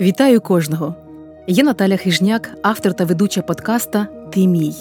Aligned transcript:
Вітаю 0.00 0.40
кожного! 0.40 0.94
Я 1.46 1.64
Наталя 1.64 1.96
Хижняк, 1.96 2.50
автор 2.62 2.94
та 2.94 3.04
ведуча 3.04 3.42
подкаста 3.42 4.06
Ти 4.32 4.46
мій. 4.46 4.74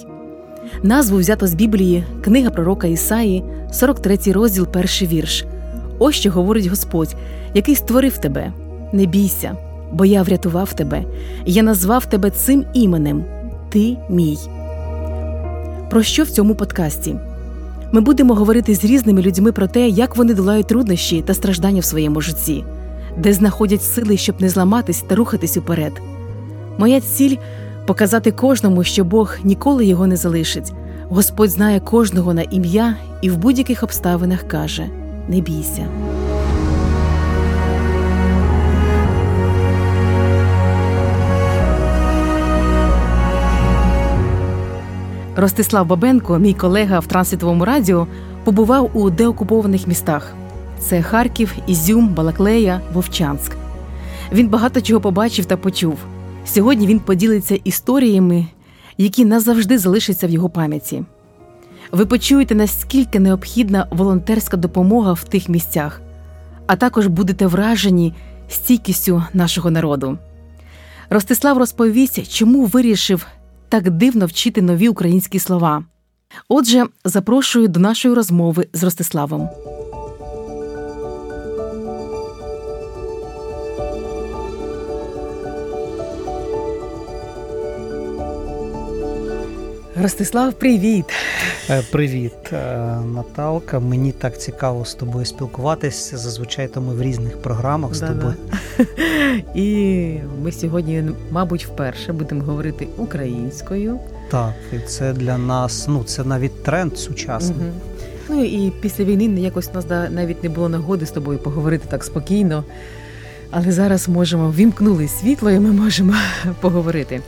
Назву 0.84 1.18
взято 1.18 1.48
з 1.48 1.54
Біблії, 1.54 2.04
книга 2.24 2.50
пророка 2.50 2.88
Ісаї, 2.88 3.44
43 3.72 4.18
розділ, 4.32 4.68
перший 4.68 5.08
вірш. 5.08 5.46
Ось 6.00 6.16
що 6.16 6.32
говорить 6.32 6.66
Господь, 6.66 7.16
який 7.54 7.76
створив 7.76 8.18
тебе. 8.18 8.54
Не 8.94 9.06
бійся, 9.06 9.58
бо 9.92 10.06
я 10.06 10.24
врятував 10.24 10.74
тебе, 10.74 11.04
я 11.46 11.64
назвав 11.64 12.06
тебе 12.06 12.32
цим 12.32 12.66
іменем 12.74 13.26
Ти 13.70 13.98
мій. 14.10 14.38
Про 15.90 16.04
що 16.04 16.24
в 16.24 16.30
цьому 16.30 16.56
подкасті? 16.56 17.16
Ми 17.92 18.02
будемо 18.02 18.36
говорити 18.36 18.76
з 18.76 18.86
різними 18.86 19.22
людьми 19.22 19.52
про 19.52 19.68
те, 19.68 19.90
як 19.90 20.18
вони 20.18 20.34
долають 20.34 20.68
труднощі 20.68 21.22
та 21.22 21.34
страждання 21.34 21.82
в 21.82 21.86
своєму 21.86 22.22
житті 22.22 22.64
де 23.18 23.34
знаходять 23.34 23.84
сили, 23.84 24.18
щоб 24.18 24.42
не 24.42 24.50
зламатись 24.50 25.02
та 25.02 25.16
рухатись 25.16 25.58
уперед. 25.58 26.02
Моя 26.78 27.02
ціль 27.02 27.36
показати 27.88 28.32
кожному, 28.32 28.84
що 28.84 29.04
Бог 29.04 29.36
ніколи 29.44 29.86
його 29.86 30.08
не 30.08 30.16
залишить. 30.16 30.74
Господь 31.10 31.50
знає 31.50 31.80
кожного 31.80 32.34
на 32.34 32.42
ім'я 32.42 32.96
і 33.22 33.30
в 33.30 33.38
будь-яких 33.38 33.84
обставинах 33.84 34.44
каже: 34.44 34.88
Не 35.28 35.42
бійся. 35.42 35.88
Ростислав 45.36 45.86
Бабенко, 45.86 46.40
мій 46.40 46.54
колега 46.54 47.00
в 47.00 47.08
Трансвітовому 47.08 47.66
радіо, 47.66 48.08
побував 48.44 48.90
у 48.94 49.10
деокупованих 49.10 49.88
містах. 49.88 50.34
Це 50.80 51.02
Харків, 51.02 51.56
Ізюм, 51.68 52.08
Балаклея, 52.08 52.82
Вовчанськ. 52.94 53.52
Він 54.32 54.48
багато 54.48 54.82
чого 54.82 55.02
побачив 55.02 55.46
та 55.46 55.58
почув. 55.58 55.98
Сьогодні 56.46 56.88
він 56.88 57.00
поділиться 57.00 57.56
історіями, 57.64 58.48
які 58.98 59.26
назавжди 59.26 59.78
залишаться 59.78 60.28
в 60.28 60.30
його 60.30 60.50
пам'яті. 60.50 61.04
Ви 61.92 62.06
почуєте, 62.06 62.56
наскільки 62.56 63.20
необхідна 63.20 63.88
волонтерська 63.92 64.58
допомога 64.58 65.14
в 65.14 65.24
тих 65.24 65.50
місцях, 65.50 66.02
а 66.68 66.76
також 66.76 67.08
будете 67.08 67.48
вражені 67.48 68.14
стійкістю 68.50 69.24
нашого 69.34 69.72
народу. 69.72 70.18
Ростислав 71.10 71.58
розповість, 71.58 72.34
чому 72.34 72.66
вирішив 72.66 73.28
так 73.70 73.90
дивно 73.90 74.26
вчити 74.26 74.62
нові 74.62 74.90
українські 74.90 75.40
слова. 75.40 75.84
Отже, 76.50 76.86
запрошую 77.06 77.68
до 77.68 77.80
нашої 77.80 78.14
розмови 78.14 78.68
з 78.74 78.84
Ростиславом. 78.84 79.50
Ростислав, 90.02 90.54
привіт! 90.54 91.06
Е, 91.70 91.82
привіт, 91.92 92.54
е, 92.54 92.58
Наталка. 93.16 93.80
Мені 93.80 94.12
так 94.12 94.40
цікаво 94.40 94.86
з 94.86 94.94
тобою 94.94 95.26
спілкуватися. 95.26 96.18
Зазвичай 96.18 96.68
то 96.68 96.82
ми 96.82 96.94
в 96.94 97.02
різних 97.02 97.42
програмах 97.42 97.96
з 97.96 98.00
тобою. 98.00 98.34
І 99.56 100.14
ми 100.44 100.52
сьогодні, 100.52 101.04
мабуть, 101.32 101.66
вперше 101.66 102.14
будемо 102.14 102.44
говорити 102.44 102.88
українською. 102.98 104.00
Так, 104.32 104.54
і 104.74 104.80
це 104.80 105.14
для 105.14 105.38
нас, 105.38 105.88
ну 105.88 106.04
це 106.04 106.24
навіть 106.24 106.64
тренд 106.64 106.98
сучасний. 106.98 107.58
Угу. 107.58 108.00
Ну 108.30 108.44
і 108.44 108.72
після 108.82 109.04
війни 109.04 109.42
якось 109.42 109.70
у 109.74 109.76
нас 109.76 109.86
навіть 110.12 110.44
не 110.44 110.50
було 110.50 110.70
нагоди 110.70 111.06
з 111.06 111.12
тобою 111.12 111.40
поговорити 111.40 111.86
так 111.90 112.04
спокійно. 112.04 112.64
Але 113.52 113.72
зараз 113.72 114.10
можемо 114.10 114.52
вімкнули 114.52 115.08
світло, 115.08 115.52
і 115.52 115.60
ми 115.60 115.72
можемо 115.72 116.14
поговорити. 116.62 117.22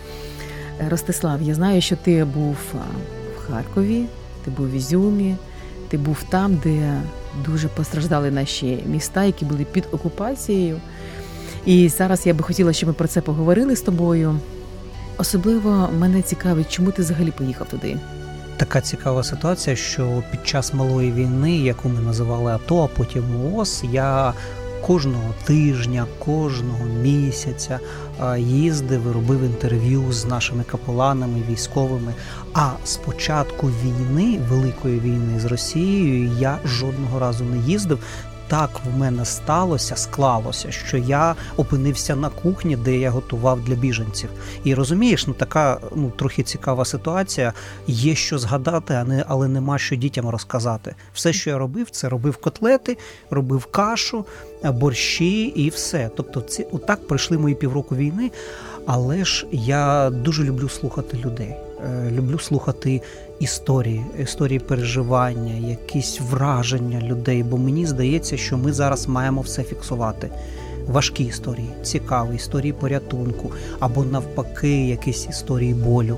Ростислав, 0.89 1.42
я 1.42 1.53
знаю, 1.53 1.81
що 1.81 1.95
ти 1.95 2.25
був 2.25 2.55
в 3.36 3.47
Харкові, 3.47 4.05
ти 4.45 4.52
був 4.52 4.71
в 4.71 4.73
Ізюмі, 4.73 5.36
ти 5.87 5.97
був 5.97 6.17
там, 6.30 6.55
де 6.64 7.02
дуже 7.45 7.67
постраждали 7.67 8.31
наші 8.31 8.83
міста, 8.86 9.23
які 9.23 9.45
були 9.45 9.65
під 9.65 9.83
окупацією. 9.91 10.81
І 11.65 11.89
зараз 11.89 12.27
я 12.27 12.33
би 12.33 12.43
хотіла, 12.43 12.73
щоб 12.73 12.87
ми 12.87 12.93
про 12.93 13.08
це 13.08 13.21
поговорили 13.21 13.75
з 13.75 13.81
тобою. 13.81 14.39
Особливо 15.17 15.89
мене 15.99 16.21
цікавить, 16.21 16.71
чому 16.71 16.91
ти 16.91 17.02
взагалі 17.02 17.31
поїхав 17.31 17.67
туди. 17.67 17.97
Така 18.58 18.81
цікава 18.81 19.23
ситуація, 19.23 19.75
що 19.75 20.23
під 20.31 20.47
час 20.47 20.73
малої 20.73 21.11
війни, 21.11 21.58
яку 21.58 21.89
ми 21.89 22.02
називали 22.02 22.52
АТО, 22.52 22.83
а 22.83 22.97
потім 22.97 23.23
ООС, 23.45 23.83
я 23.91 24.33
кожного 24.81 25.33
тижня, 25.43 26.05
кожного 26.19 26.86
місяця 27.02 27.80
їздив, 28.37 29.11
робив 29.11 29.43
інтерв'ю 29.43 30.11
з 30.11 30.25
нашими 30.25 30.64
капеланами, 30.64 31.43
військовими. 31.49 32.14
А 32.53 32.71
з 32.86 32.97
початку 32.97 33.67
війни, 33.67 34.39
великої 34.49 34.99
війни 34.99 35.39
з 35.39 35.45
Росією, 35.45 36.31
я 36.39 36.59
жодного 36.65 37.20
разу 37.20 37.43
не 37.43 37.58
їздив, 37.58 37.99
так 38.52 38.70
в 38.86 38.98
мене 38.98 39.26
сталося, 39.26 39.95
склалося, 39.95 40.72
що 40.72 40.98
я 40.98 41.36
опинився 41.58 42.16
на 42.16 42.30
кухні, 42.30 42.76
де 42.76 42.98
я 42.98 43.10
готував 43.10 43.62
для 43.62 43.76
біженців. 43.76 44.30
І 44.64 44.73
розумієш, 44.73 45.28
ну 45.28 45.34
така 45.34 45.80
ну 45.95 46.12
трохи 46.17 46.44
цікава 46.44 46.86
ситуація. 46.86 47.54
Є 47.88 48.16
що 48.16 48.39
згадати, 48.39 49.23
але 49.28 49.48
нема 49.48 49.78
що 49.78 49.95
дітям 49.95 50.30
розказати. 50.30 50.95
Все, 51.14 51.34
що 51.34 51.50
я 51.50 51.58
робив, 51.58 51.89
це 51.89 52.10
робив 52.10 52.38
котлети, 52.38 52.98
робив 53.30 53.66
кашу, 53.66 54.26
борщі 54.64 55.44
і 55.44 55.70
все. 55.70 56.10
Тобто, 56.18 56.42
ці 56.42 56.68
отак 56.72 57.08
пройшли 57.08 57.38
мої 57.38 57.56
півроку 57.56 57.95
війни. 57.95 58.32
Але 58.86 59.26
ж 59.26 59.48
я 59.52 60.10
дуже 60.10 60.44
люблю 60.44 60.70
слухати 60.70 61.18
людей. 61.18 61.56
Е, 61.86 62.11
люблю 62.11 62.39
слухати 62.39 63.02
історії, 63.39 64.05
історії 64.19 64.59
переживання, 64.59 65.69
якісь 65.69 66.19
враження 66.21 67.02
людей. 67.02 67.43
Бо 67.43 67.58
мені 67.58 67.86
здається, 67.86 68.37
що 68.37 68.58
ми 68.58 68.73
зараз 68.73 69.08
маємо 69.08 69.42
все 69.42 69.64
фіксувати. 69.64 70.30
Важкі 70.87 71.23
історії, 71.23 71.70
цікаві 71.83 72.36
історії 72.36 72.73
порятунку, 72.73 73.52
або 73.80 74.03
навпаки, 74.03 74.87
якісь 74.87 75.27
історії 75.30 75.73
болю, 75.73 76.17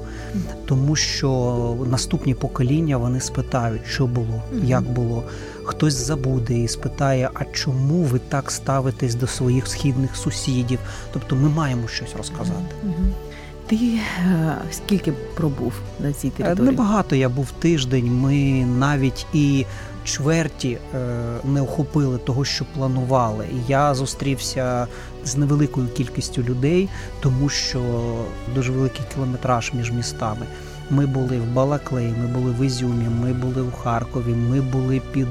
тому 0.65 0.95
що 0.95 1.77
наступні 1.89 2.35
покоління 2.35 2.97
вони 2.97 3.19
спитають, 3.19 3.81
що 3.87 4.07
було, 4.07 4.41
як 4.63 4.83
було. 4.83 5.23
Хтось 5.63 5.93
забуде 5.93 6.53
і 6.53 6.67
спитає, 6.67 7.29
а 7.33 7.45
чому 7.45 8.03
ви 8.03 8.19
так 8.19 8.51
ставитесь 8.51 9.15
до 9.15 9.27
своїх 9.27 9.67
східних 9.67 10.15
сусідів? 10.15 10.79
Тобто, 11.13 11.35
ми 11.35 11.49
маємо 11.49 11.87
щось 11.87 12.15
розказати. 12.17 12.75
Ти 13.67 13.75
е, 13.75 14.57
скільки 14.71 15.11
пробув 15.11 15.73
на 15.99 16.13
цій 16.13 16.27
е, 16.27 16.31
території? 16.31 16.71
Небагато 16.71 17.15
я 17.15 17.29
був 17.29 17.51
тиждень. 17.51 18.11
Ми 18.11 18.65
навіть 18.65 19.25
і 19.33 19.65
чверті 20.03 20.77
е, 20.95 20.99
не 21.43 21.61
охопили 21.61 22.17
того, 22.17 22.45
що 22.45 22.65
планували. 22.77 23.45
Я 23.67 23.93
зустрівся 23.95 24.87
з 25.25 25.37
невеликою 25.37 25.87
кількістю 25.87 26.43
людей, 26.43 26.89
тому 27.21 27.49
що 27.49 27.81
дуже 28.55 28.71
великий 28.71 29.01
кілометраж 29.13 29.73
між 29.73 29.91
містами. 29.91 30.45
Ми 30.89 31.05
були 31.05 31.39
в 31.39 31.53
Балаклеї, 31.53 32.13
ми 32.21 32.27
були 32.27 32.51
в 32.51 32.65
Ізюмі, 32.65 33.05
ми 33.21 33.33
були 33.33 33.61
в 33.61 33.73
Харкові, 33.73 34.33
ми 34.49 34.61
були 34.61 35.01
під 35.11 35.27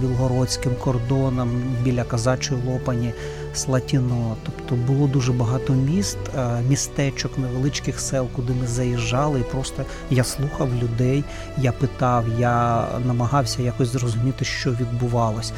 білгородським 0.00 0.72
кордоном 0.84 1.62
біля 1.82 2.04
Казачої 2.04 2.60
Лопані, 2.66 3.12
Слатіно. 3.54 4.36
Тобто 4.42 4.92
було 4.92 5.06
дуже 5.06 5.32
багато 5.32 5.72
міст, 5.72 6.18
е, 6.38 6.62
містечок, 6.68 7.38
невеличких 7.38 8.00
сел, 8.00 8.28
куди 8.36 8.52
ми 8.60 8.66
заїжджали. 8.66 9.40
І 9.40 9.42
просто 9.42 9.84
я 10.10 10.24
слухав 10.24 10.68
людей, 10.82 11.24
я 11.58 11.72
питав, 11.72 12.24
я 12.38 12.88
намагався 13.06 13.62
якось 13.62 13.88
зрозуміти, 13.88 14.44
що 14.44 14.70
відбувалось. 14.70 15.52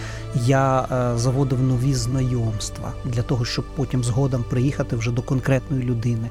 Я 0.46 0.82
е, 0.82 1.18
заводив 1.18 1.62
нові 1.62 1.94
знайомства 1.94 2.92
для 3.04 3.22
того, 3.22 3.44
щоб 3.44 3.64
потім 3.76 4.04
згодом 4.04 4.44
приїхати 4.50 4.96
вже 4.96 5.10
до 5.10 5.22
конкретної 5.22 5.82
людини 5.82 6.30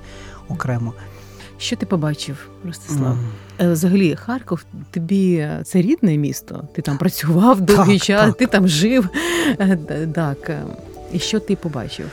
окремо. 0.50 0.94
Що 1.57 1.75
ти 1.75 1.85
побачив, 1.85 2.50
Ростислав? 2.65 3.17
Mm. 3.59 3.71
Взагалі, 3.71 4.15
Харків 4.15 4.65
тобі 4.91 5.50
це 5.63 5.81
рідне 5.81 6.17
місто? 6.17 6.67
Ти 6.73 6.81
там 6.81 6.97
працював 6.97 7.62
довгий 7.62 7.97
так, 7.97 8.06
час, 8.07 8.25
так. 8.25 8.38
ти 8.38 8.45
там 8.47 8.67
жив. 8.67 9.09
Так. 10.13 10.51
І 11.13 11.19
що 11.19 11.39
ти 11.39 11.55
побачив? 11.55 12.05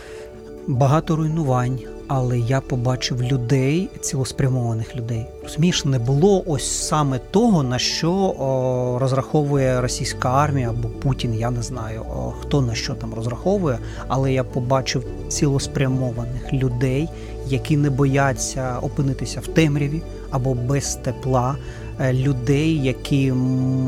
Багато 0.67 1.17
руйнувань, 1.17 1.79
але 2.07 2.39
я 2.39 2.61
побачив 2.61 3.23
людей, 3.23 3.89
цілоспрямованих 4.01 4.97
людей. 4.97 5.27
Розумієш, 5.43 5.85
не 5.85 5.99
було 5.99 6.45
ось 6.47 6.87
саме 6.87 7.19
того, 7.19 7.63
на 7.63 7.79
що 7.79 8.13
о, 8.13 8.99
розраховує 9.01 9.81
російська 9.81 10.29
армія 10.29 10.71
або 10.71 10.89
Путін. 10.89 11.35
Я 11.35 11.51
не 11.51 11.63
знаю, 11.63 12.01
о, 12.01 12.33
хто 12.41 12.63
на 12.63 12.75
що 12.75 12.95
там 12.95 13.15
розраховує, 13.15 13.79
але 14.09 14.33
я 14.33 14.45
побачив 14.45 15.05
цілоспрямованих 15.29 16.53
людей, 16.53 17.09
які 17.49 17.77
не 17.77 17.91
бояться 17.91 18.79
опинитися 18.83 19.41
в 19.41 19.47
темряві 19.47 20.03
або 20.31 20.55
без 20.55 20.95
тепла. 20.95 21.57
Е, 22.01 22.13
людей, 22.13 22.83
які 22.83 23.33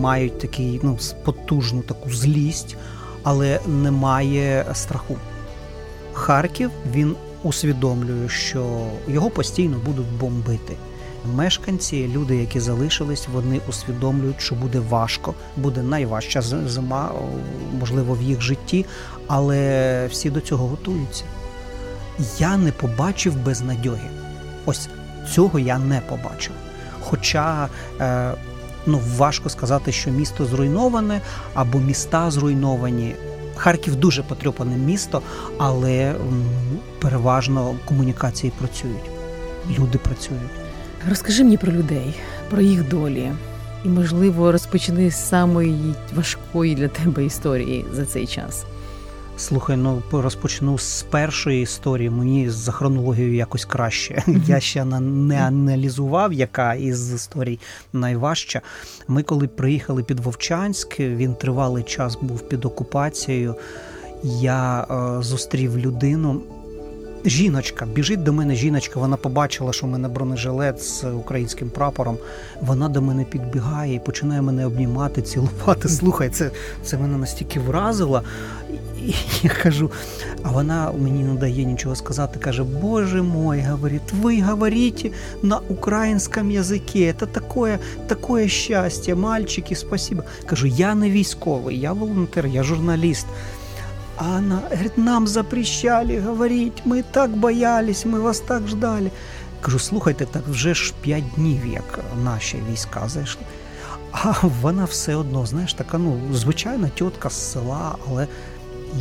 мають 0.00 0.38
такий 0.38 0.80
ну 0.82 0.98
потужну 1.24 1.82
таку 1.82 2.10
злість, 2.10 2.76
але 3.24 3.60
немає 3.66 4.66
страху. 4.74 5.16
Харків 6.12 6.70
він 6.92 7.16
усвідомлюю, 7.42 8.28
що 8.28 8.86
його 9.08 9.30
постійно 9.30 9.78
будуть 9.84 10.12
бомбити. 10.20 10.76
Мешканці, 11.34 12.08
люди, 12.08 12.36
які 12.36 12.60
залишились, 12.60 13.28
вони 13.32 13.60
усвідомлюють, 13.68 14.40
що 14.40 14.54
буде 14.54 14.78
важко, 14.78 15.34
буде 15.56 15.82
найважча 15.82 16.42
зима, 16.42 17.12
можливо, 17.80 18.14
в 18.14 18.22
їх 18.22 18.40
житті, 18.40 18.86
але 19.26 20.08
всі 20.10 20.30
до 20.30 20.40
цього 20.40 20.66
готуються. 20.66 21.24
Я 22.38 22.56
не 22.56 22.72
побачив 22.72 23.36
безнадьоги. 23.36 24.10
Ось 24.66 24.88
цього 25.34 25.58
я 25.58 25.78
не 25.78 26.00
побачив. 26.00 26.52
Хоча 27.00 27.68
е, 28.00 28.32
ну, 28.86 29.00
важко 29.16 29.48
сказати, 29.48 29.92
що 29.92 30.10
місто 30.10 30.44
зруйноване 30.44 31.20
або 31.54 31.78
міста 31.78 32.30
зруйновані. 32.30 33.14
Харків 33.56 33.96
дуже 33.96 34.22
потрьопане 34.22 34.76
місто, 34.76 35.22
але 35.58 36.14
переважно 36.98 37.74
комунікації 37.84 38.52
працюють, 38.58 39.10
люди 39.78 39.98
працюють. 39.98 40.50
Розкажи 41.08 41.44
мені 41.44 41.56
про 41.56 41.72
людей, 41.72 42.14
про 42.50 42.60
їх 42.60 42.88
долі, 42.88 43.32
і, 43.84 43.88
можливо, 43.88 44.52
розпочни 44.52 45.10
з 45.10 45.28
самої 45.28 45.94
важкої 46.14 46.74
для 46.74 46.88
тебе 46.88 47.24
історії 47.24 47.84
за 47.92 48.06
цей 48.06 48.26
час. 48.26 48.64
Слухай, 49.36 49.76
ну 49.76 50.02
розпочну 50.12 50.78
з 50.78 51.02
першої 51.02 51.62
історії. 51.62 52.10
Мені 52.10 52.50
за 52.50 52.72
хронологією 52.72 53.34
якось 53.34 53.64
краще. 53.64 54.22
Я 54.46 54.60
ще 54.60 54.84
не 54.84 55.42
аналізував, 55.42 56.32
яка 56.32 56.74
із 56.74 57.12
історій 57.12 57.58
найважча. 57.92 58.60
Ми, 59.08 59.22
коли 59.22 59.48
приїхали 59.48 60.02
під 60.02 60.20
Вовчанськ, 60.20 61.00
він 61.00 61.34
тривалий 61.34 61.82
час 61.82 62.18
був 62.22 62.48
під 62.48 62.64
окупацією. 62.64 63.54
Я 64.24 64.86
е, 64.90 65.22
зустрів 65.22 65.78
людину, 65.78 66.42
Жіночка, 67.26 67.86
біжить 67.86 68.22
до 68.22 68.32
мене 68.32 68.54
жіночка, 68.54 69.00
вона 69.00 69.16
побачила, 69.16 69.72
що 69.72 69.86
в 69.86 69.90
мене 69.90 70.08
бронежилет 70.08 70.82
з 70.82 71.04
українським 71.04 71.70
прапором. 71.70 72.18
Вона 72.60 72.88
до 72.88 73.02
мене 73.02 73.24
підбігає 73.24 73.94
і 73.94 73.98
починає 73.98 74.42
мене 74.42 74.66
обнімати, 74.66 75.22
цілувати. 75.22 75.88
Слухай, 75.98 76.30
це 76.30 76.50
це 76.82 76.98
мене 76.98 77.18
настільки 77.18 77.60
вразило. 77.60 78.22
І 79.04 79.14
Я 79.42 79.50
кажу, 79.50 79.90
а 80.42 80.50
вона 80.50 80.92
мені 80.98 81.22
не 81.22 81.34
дає 81.34 81.64
нічого 81.64 81.96
сказати. 81.96 82.38
Каже, 82.38 82.62
Боже 82.62 83.22
мой, 83.22 83.62
говорить, 83.62 84.12
ви 84.20 84.42
говорите 84.42 85.10
на 85.42 85.58
українському 85.68 86.50
язикі. 86.50 87.14
Це 87.20 87.26
таке, 87.26 87.78
таке 88.06 88.48
щастя, 88.48 89.14
мальчики, 89.14 89.74
спасибо. 89.74 90.22
Кажу, 90.46 90.66
я 90.66 90.94
не 90.94 91.10
військовий, 91.10 91.80
я 91.80 91.92
волонтер, 91.92 92.46
я 92.46 92.62
журналіст. 92.62 93.26
А 94.16 94.36
она 94.36 94.60
говорит, 94.70 94.98
нам 94.98 95.26
запрещали 95.26 96.20
говорить, 96.20 96.82
ми 96.84 97.02
так 97.02 97.30
боялись, 97.30 98.06
ми 98.06 98.20
вас 98.20 98.40
так 98.40 98.68
ждали. 98.68 99.10
Кажу, 99.60 99.78
слухайте, 99.78 100.26
так 100.26 100.42
вже 100.48 100.74
ж 100.74 100.94
п'ять 101.00 101.24
днів, 101.36 101.66
як 101.66 102.00
наші 102.24 102.58
війська 102.70 103.08
зайшли. 103.08 103.42
А 104.12 104.32
вона 104.62 104.84
все 104.84 105.14
одно, 105.14 105.46
знаєш, 105.46 105.74
така, 105.74 105.98
ну, 105.98 106.20
звичайна 106.32 106.88
тітка 106.88 107.30
з 107.30 107.52
села, 107.52 107.96
але 108.10 108.26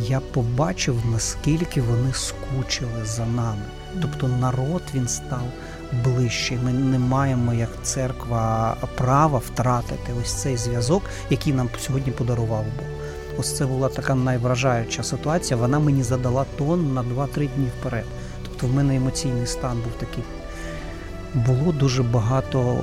я 0.02 0.20
побачив, 0.20 0.96
наскільки 1.12 1.80
вони 1.80 2.12
скучили 2.12 3.04
за 3.04 3.26
нами. 3.26 3.62
Тобто 4.02 4.28
народ 4.28 4.82
він 4.94 5.08
став 5.08 5.42
ближчий. 6.04 6.58
Ми 6.64 6.72
не 6.72 6.98
маємо 6.98 7.54
як 7.54 7.70
церква 7.82 8.76
права 8.96 9.38
втратити 9.38 10.12
ось 10.22 10.32
цей 10.32 10.56
зв'язок, 10.56 11.02
який 11.30 11.52
нам 11.52 11.68
сьогодні 11.78 12.12
подарував 12.12 12.64
Бог. 12.64 12.86
Ось 13.38 13.56
це 13.56 13.66
була 13.66 13.88
така 13.88 14.14
найвражаюча 14.14 15.02
ситуація. 15.02 15.60
Вона 15.60 15.78
мені 15.78 16.02
задала 16.02 16.44
тон 16.58 16.94
на 16.94 17.02
2-3 17.02 17.48
дні 17.56 17.68
вперед. 17.80 18.04
Тобто 18.42 18.66
в 18.66 18.74
мене 18.74 18.96
емоційний 18.96 19.46
стан 19.46 19.76
був 19.84 19.92
такий. 19.98 20.24
Було 21.34 21.72
дуже 21.72 22.02
багато 22.02 22.80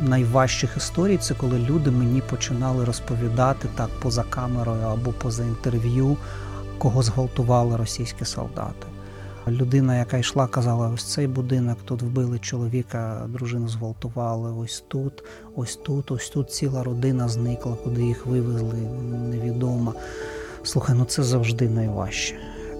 найважчих 0.00 0.76
історій. 0.76 1.16
Це 1.16 1.34
коли 1.34 1.58
люди 1.58 1.90
мені 1.90 2.20
починали 2.20 2.84
розповідати 2.84 3.68
так 3.74 3.88
поза 4.02 4.22
камерою 4.22 4.82
або 4.82 5.12
поза 5.12 5.44
інтерв'ю, 5.44 6.16
кого 6.78 7.02
зґвалтували 7.02 7.76
російські 7.76 8.24
солдати. 8.24 8.86
Людина, 9.48 9.98
яка 9.98 10.16
йшла, 10.16 10.46
казала: 10.46 10.88
ось 10.88 11.04
цей 11.04 11.26
будинок, 11.26 11.78
тут 11.84 12.02
вбили 12.02 12.38
чоловіка, 12.38 13.26
дружину 13.28 13.68
зґвалтували, 13.68 14.52
ось 14.52 14.84
тут, 14.88 15.24
ось 15.56 15.76
тут, 15.76 16.10
ось 16.10 16.28
тут 16.28 16.50
ціла 16.50 16.82
родина 16.84 17.28
зникла, 17.28 17.76
куди 17.84 18.02
їх 18.02 18.26
вивезли, 18.26 18.78
невідомо. 19.30 19.94
Слухай, 20.62 20.96
ну 20.98 21.04
це 21.04 21.22
завжди 21.22 21.68
найважче. 21.68 22.34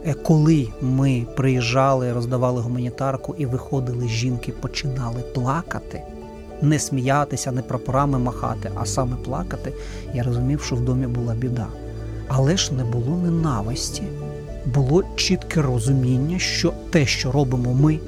Е, 0.07 0.15
коли 0.15 0.69
ми 0.81 1.27
приїжджали, 1.37 2.13
роздавали 2.13 2.61
гуманітарку 2.61 3.35
і 3.39 3.47
виходили, 3.47 4.09
жінки 4.09 4.53
починали 4.53 5.21
плакати, 5.21 6.03
не 6.63 6.79
сміятися, 6.79 7.53
не 7.53 7.63
прапорами 7.63 8.19
махати, 8.19 8.71
а 8.75 8.87
саме 8.87 9.17
плакати, 9.17 9.73
я 10.15 10.23
розумів, 10.23 10.63
що 10.63 10.77
в 10.77 10.81
домі 10.81 11.07
була 11.07 11.35
біда. 11.35 11.67
Але 12.29 12.57
ж 12.57 12.75
не 12.75 12.85
було 12.85 13.17
ненависті 13.17 14.03
було 14.75 15.05
чітке 15.17 15.63
розуміння, 15.63 16.39
що 16.39 16.73
те, 16.91 17.07
що 17.07 17.33
робимо 17.33 17.75
ми, 17.75 17.99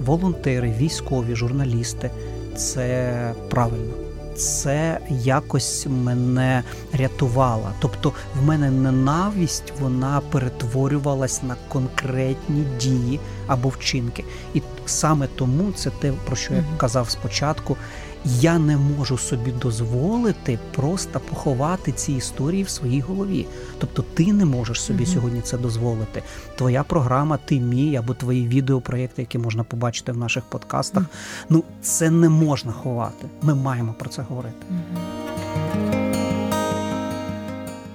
волонтери, 0.00 0.74
військові, 0.78 1.34
журналісти, 1.34 2.10
це 2.56 3.34
правильно. 3.50 4.01
Це 4.36 4.98
якось 5.10 5.86
мене 5.90 6.62
рятувало. 6.92 7.72
Тобто, 7.80 8.12
в 8.40 8.44
мене 8.44 8.70
ненависть 8.70 9.72
вона 9.80 10.20
перетворювалась 10.30 11.42
на 11.42 11.56
конкретні 11.68 12.64
дії 12.80 13.20
або 13.46 13.68
вчинки. 13.68 14.24
І 14.54 14.62
саме 14.86 15.26
тому 15.26 15.72
це 15.72 15.90
те, 15.90 16.12
про 16.26 16.36
що 16.36 16.54
я 16.54 16.64
казав 16.76 17.10
спочатку. 17.10 17.76
Я 18.24 18.58
не 18.58 18.76
можу 18.76 19.18
собі 19.18 19.50
дозволити 19.50 20.58
просто 20.74 21.20
поховати 21.20 21.92
ці 21.92 22.12
історії 22.12 22.62
в 22.62 22.68
своїй 22.68 23.00
голові. 23.00 23.46
Тобто, 23.78 24.02
ти 24.14 24.32
не 24.32 24.44
можеш 24.44 24.80
собі 24.80 25.04
mm-hmm. 25.04 25.14
сьогодні 25.14 25.40
це 25.40 25.58
дозволити. 25.58 26.22
Твоя 26.56 26.82
програма, 26.82 27.38
ти 27.44 27.60
мій 27.60 27.96
або 27.96 28.14
твої 28.14 28.48
відеопроєкти, 28.48 29.22
які 29.22 29.38
можна 29.38 29.64
побачити 29.64 30.12
в 30.12 30.16
наших 30.16 30.44
подкастах. 30.44 31.02
Mm-hmm. 31.02 31.46
Ну 31.48 31.64
це 31.82 32.10
не 32.10 32.28
можна 32.28 32.72
ховати. 32.72 33.26
Ми 33.42 33.54
маємо 33.54 33.94
про 33.98 34.08
це 34.08 34.22
говорити. 34.22 34.66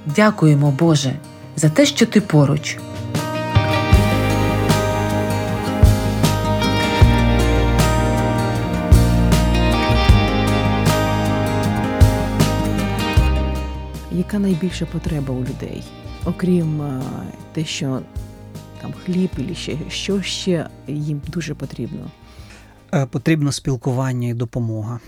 Дякуємо, 0.06 0.72
Боже, 0.72 1.20
за 1.56 1.70
те, 1.70 1.86
що 1.86 2.06
ти 2.06 2.22
поруч. 2.22 2.78
Яка 14.18 14.40
найбільша 14.40 14.86
потреба 14.86 15.34
у 15.34 15.40
людей, 15.40 15.84
окрім 16.26 16.82
е, 16.82 17.02
те, 17.54 17.66
що 17.66 18.02
там 18.82 18.94
хліб 19.06 19.30
і 19.52 19.56
ще 19.56 19.78
що 19.90 20.22
ще 20.22 20.70
їм 20.88 21.22
дуже 21.28 21.56
потрібно? 21.56 22.12
Е, 22.94 23.06
потрібно 23.06 23.52
спілкування 23.52 24.28
і 24.28 24.34
допомога. 24.34 25.00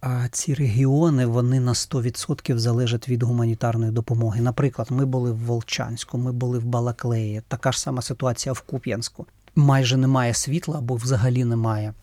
А 0.00 0.28
ці 0.28 0.54
регіони 0.54 1.26
вони 1.26 1.60
на 1.60 1.72
100% 1.72 2.58
залежать 2.58 3.08
від 3.08 3.22
гуманітарної 3.22 3.92
допомоги. 3.92 4.40
Наприклад, 4.40 4.88
ми 4.90 5.06
були 5.06 5.32
в 5.32 5.38
Волчанську, 5.38 6.18
ми 6.18 6.32
були 6.32 6.58
в 6.58 6.64
Балаклеї. 6.64 7.42
Така 7.48 7.72
ж 7.72 7.80
сама 7.80 8.02
ситуація 8.02 8.52
в 8.52 8.60
Куп'янську. 8.60 9.26
Майже 9.54 9.96
немає 9.96 10.34
світла 10.34 10.78
або 10.78 10.94
взагалі 10.94 11.44
немає 11.44 11.94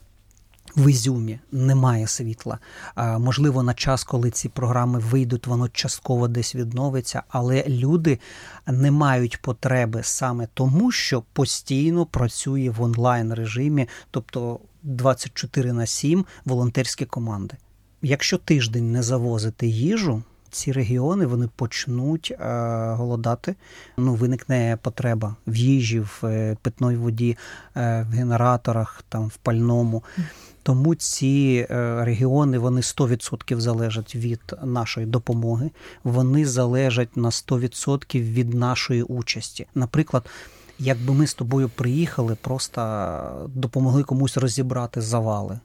в 0.76 0.90
Ізюмі 0.90 1.40
немає 1.52 2.08
світла. 2.08 2.60
Можливо, 3.20 3.64
на 3.64 3.74
час, 3.74 4.04
коли 4.04 4.32
ці 4.32 4.50
програми 4.50 5.00
вийдуть, 5.00 5.48
воно 5.48 5.70
частково 5.70 6.28
десь 6.28 6.56
відновиться, 6.56 7.24
але 7.30 7.64
люди 7.68 8.20
не 8.68 8.92
мають 8.92 9.42
потреби 9.42 10.00
саме 10.04 10.48
тому, 10.54 10.92
що 10.92 11.24
постійно 11.34 12.06
працює 12.06 12.70
в 12.78 12.82
онлайн 12.82 13.34
режимі, 13.34 13.88
тобто 14.12 14.60
24 14.84 15.74
на 15.74 15.86
7 15.86 16.26
волонтерські 16.46 17.06
команди. 17.06 17.56
Якщо 18.02 18.38
тиждень 18.38 18.92
не 18.92 19.04
завозити 19.04 19.68
їжу. 19.68 20.24
Ці 20.50 20.72
регіони 20.72 21.26
вони 21.26 21.50
почнуть 21.56 22.32
е, 22.32 22.46
голодати. 22.94 23.56
Ну, 23.98 24.14
виникне 24.14 24.78
потреба 24.82 25.36
в 25.48 25.56
їжі, 25.56 26.00
в 26.00 26.22
е, 26.24 26.58
питної 26.62 26.98
воді, 26.98 27.38
е, 27.76 28.06
в 28.10 28.14
генераторах, 28.14 29.04
там 29.10 29.28
в 29.28 29.38
пальному. 29.38 30.04
Тому 30.66 30.96
ці 30.96 31.68
е, 31.70 32.06
регіони 32.06 32.58
вони 32.58 32.82
100% 32.82 33.60
залежать 33.60 34.16
від 34.16 34.42
нашої 34.64 35.06
допомоги, 35.06 35.72
вони 36.04 36.46
залежать 36.46 37.18
на 37.18 37.30
100% 37.30 38.22
від 38.22 38.54
нашої 38.54 39.04
участі. 39.04 39.68
Наприклад, 39.76 40.30
якби 40.80 41.14
ми 41.14 41.28
з 41.28 41.34
тобою 41.34 41.70
приїхали, 41.70 42.38
просто 42.42 43.48
допомогли 43.56 44.04
комусь 44.04 44.38
розібрати 44.38 45.02
завали 45.02 45.54
е, 45.54 45.60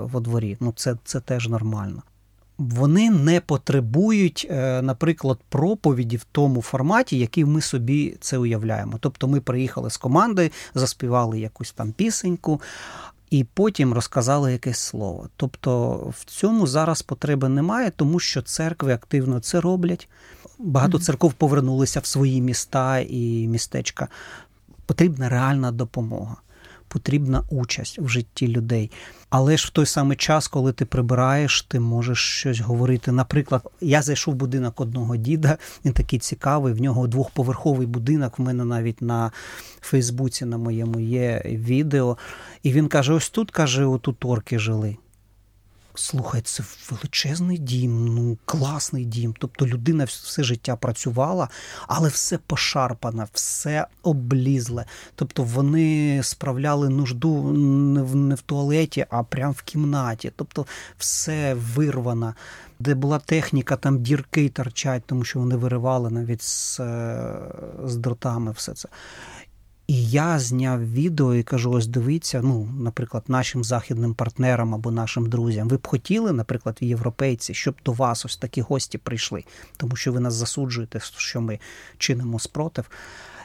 во 0.00 0.20
дворі. 0.20 0.56
Ну 0.60 0.72
це, 0.76 0.96
це 1.04 1.20
теж 1.20 1.48
нормально. 1.48 2.02
вони 2.58 3.10
не 3.10 3.40
потребують, 3.40 4.46
е, 4.50 4.82
наприклад, 4.82 5.38
проповіді 5.48 6.16
в 6.16 6.26
тому 6.32 6.62
форматі, 6.62 7.18
який 7.18 7.44
ми 7.44 7.60
собі 7.60 8.16
це 8.20 8.38
уявляємо. 8.38 8.98
Тобто 9.00 9.28
ми 9.28 9.40
приїхали 9.40 9.90
з 9.90 9.96
команди, 9.96 10.50
заспівали 10.74 11.40
якусь 11.40 11.72
там 11.72 11.92
пісеньку. 11.92 12.60
І 13.30 13.44
потім 13.44 13.92
розказали 13.94 14.52
якесь 14.52 14.78
слово. 14.78 15.28
Тобто 15.36 15.96
в 16.18 16.24
цьому 16.24 16.66
зараз 16.66 17.02
потреби 17.02 17.48
немає, 17.48 17.92
тому 17.96 18.20
що 18.20 18.42
церкви 18.42 18.92
активно 18.92 19.40
це 19.40 19.60
роблять. 19.60 20.08
Багато 20.58 20.98
церков 20.98 21.32
повернулися 21.32 22.00
в 22.00 22.06
свої 22.06 22.40
міста 22.40 22.98
і 22.98 23.48
містечка. 23.48 24.08
Потрібна 24.86 25.28
реальна 25.28 25.72
допомога 25.72 26.36
потрібна 26.90 27.44
участь 27.50 27.98
в 27.98 28.08
житті 28.08 28.48
людей. 28.48 28.90
Але 29.30 29.56
ж 29.56 29.66
в 29.66 29.70
той 29.70 29.86
самий 29.86 30.16
час, 30.16 30.48
коли 30.48 30.72
ти 30.72 30.84
прибираєш, 30.84 31.62
ти 31.62 31.80
можеш 31.80 32.18
щось 32.18 32.60
говорити. 32.60 33.12
Наприклад, 33.12 33.70
я 33.80 34.02
зайшов 34.02 34.34
в 34.34 34.36
будинок 34.36 34.80
одного 34.80 35.16
діда, 35.16 35.58
він 35.84 35.92
такий 35.92 36.18
цікавий. 36.18 36.72
В 36.72 36.80
нього 36.80 37.06
двохповерховий 37.06 37.86
будинок. 37.86 38.38
В 38.38 38.42
мене 38.42 38.64
навіть 38.64 39.02
на 39.02 39.32
Фейсбуці 39.80 40.44
на 40.44 40.58
моєму 40.58 41.00
є 41.00 41.42
відео. 41.44 42.18
І 42.62 42.72
він 42.72 42.88
каже: 42.88 43.12
ось 43.12 43.30
тут 43.30 43.50
каже, 43.50 43.84
отут 43.84 44.24
орки 44.24 44.58
жили. 44.58 44.96
Слухай, 46.00 46.40
це 46.40 46.62
величезний 46.90 47.58
дім, 47.58 48.14
ну 48.14 48.38
класний 48.44 49.04
дім. 49.04 49.34
Тобто 49.38 49.66
людина 49.66 50.04
все 50.04 50.42
життя 50.42 50.76
працювала, 50.76 51.48
але 51.86 52.08
все 52.08 52.38
пошарпане, 52.38 53.26
все 53.32 53.86
облізле. 54.02 54.84
Тобто 55.14 55.42
вони 55.42 56.20
справляли 56.22 56.88
нужду 56.88 57.52
не 57.52 58.02
в, 58.02 58.16
не 58.16 58.34
в 58.34 58.40
туалеті, 58.40 59.06
а 59.10 59.22
прямо 59.22 59.52
в 59.52 59.62
кімнаті. 59.62 60.32
Тобто 60.36 60.66
все 60.98 61.54
вирвано. 61.54 62.34
Де 62.78 62.94
була 62.94 63.18
техніка, 63.18 63.76
там 63.76 64.02
дірки 64.02 64.48
торчать, 64.48 65.02
тому 65.06 65.24
що 65.24 65.38
вони 65.38 65.56
виривали 65.56 66.10
навіть 66.10 66.42
з, 66.42 66.80
е, 66.80 67.36
з 67.84 67.96
дротами 67.96 68.52
все 68.52 68.74
це. 68.74 68.88
І 69.90 70.04
я 70.04 70.38
зняв 70.38 70.92
відео 70.92 71.34
і 71.34 71.42
кажу: 71.42 71.70
ось 71.70 71.86
дивіться, 71.86 72.40
ну, 72.42 72.68
наприклад, 72.78 73.24
нашим 73.28 73.64
західним 73.64 74.14
партнерам 74.14 74.74
або 74.74 74.90
нашим 74.90 75.28
друзям. 75.28 75.68
Ви 75.68 75.76
б 75.76 75.86
хотіли, 75.86 76.32
наприклад, 76.32 76.78
європейці, 76.80 77.54
щоб 77.54 77.74
до 77.84 77.92
вас 77.92 78.24
ось 78.24 78.36
такі 78.36 78.60
гості 78.60 78.98
прийшли, 78.98 79.44
тому 79.76 79.96
що 79.96 80.12
ви 80.12 80.20
нас 80.20 80.34
засуджуєте, 80.34 81.00
що 81.16 81.40
ми 81.40 81.58
чинимо 81.98 82.38
спротив. 82.38 82.90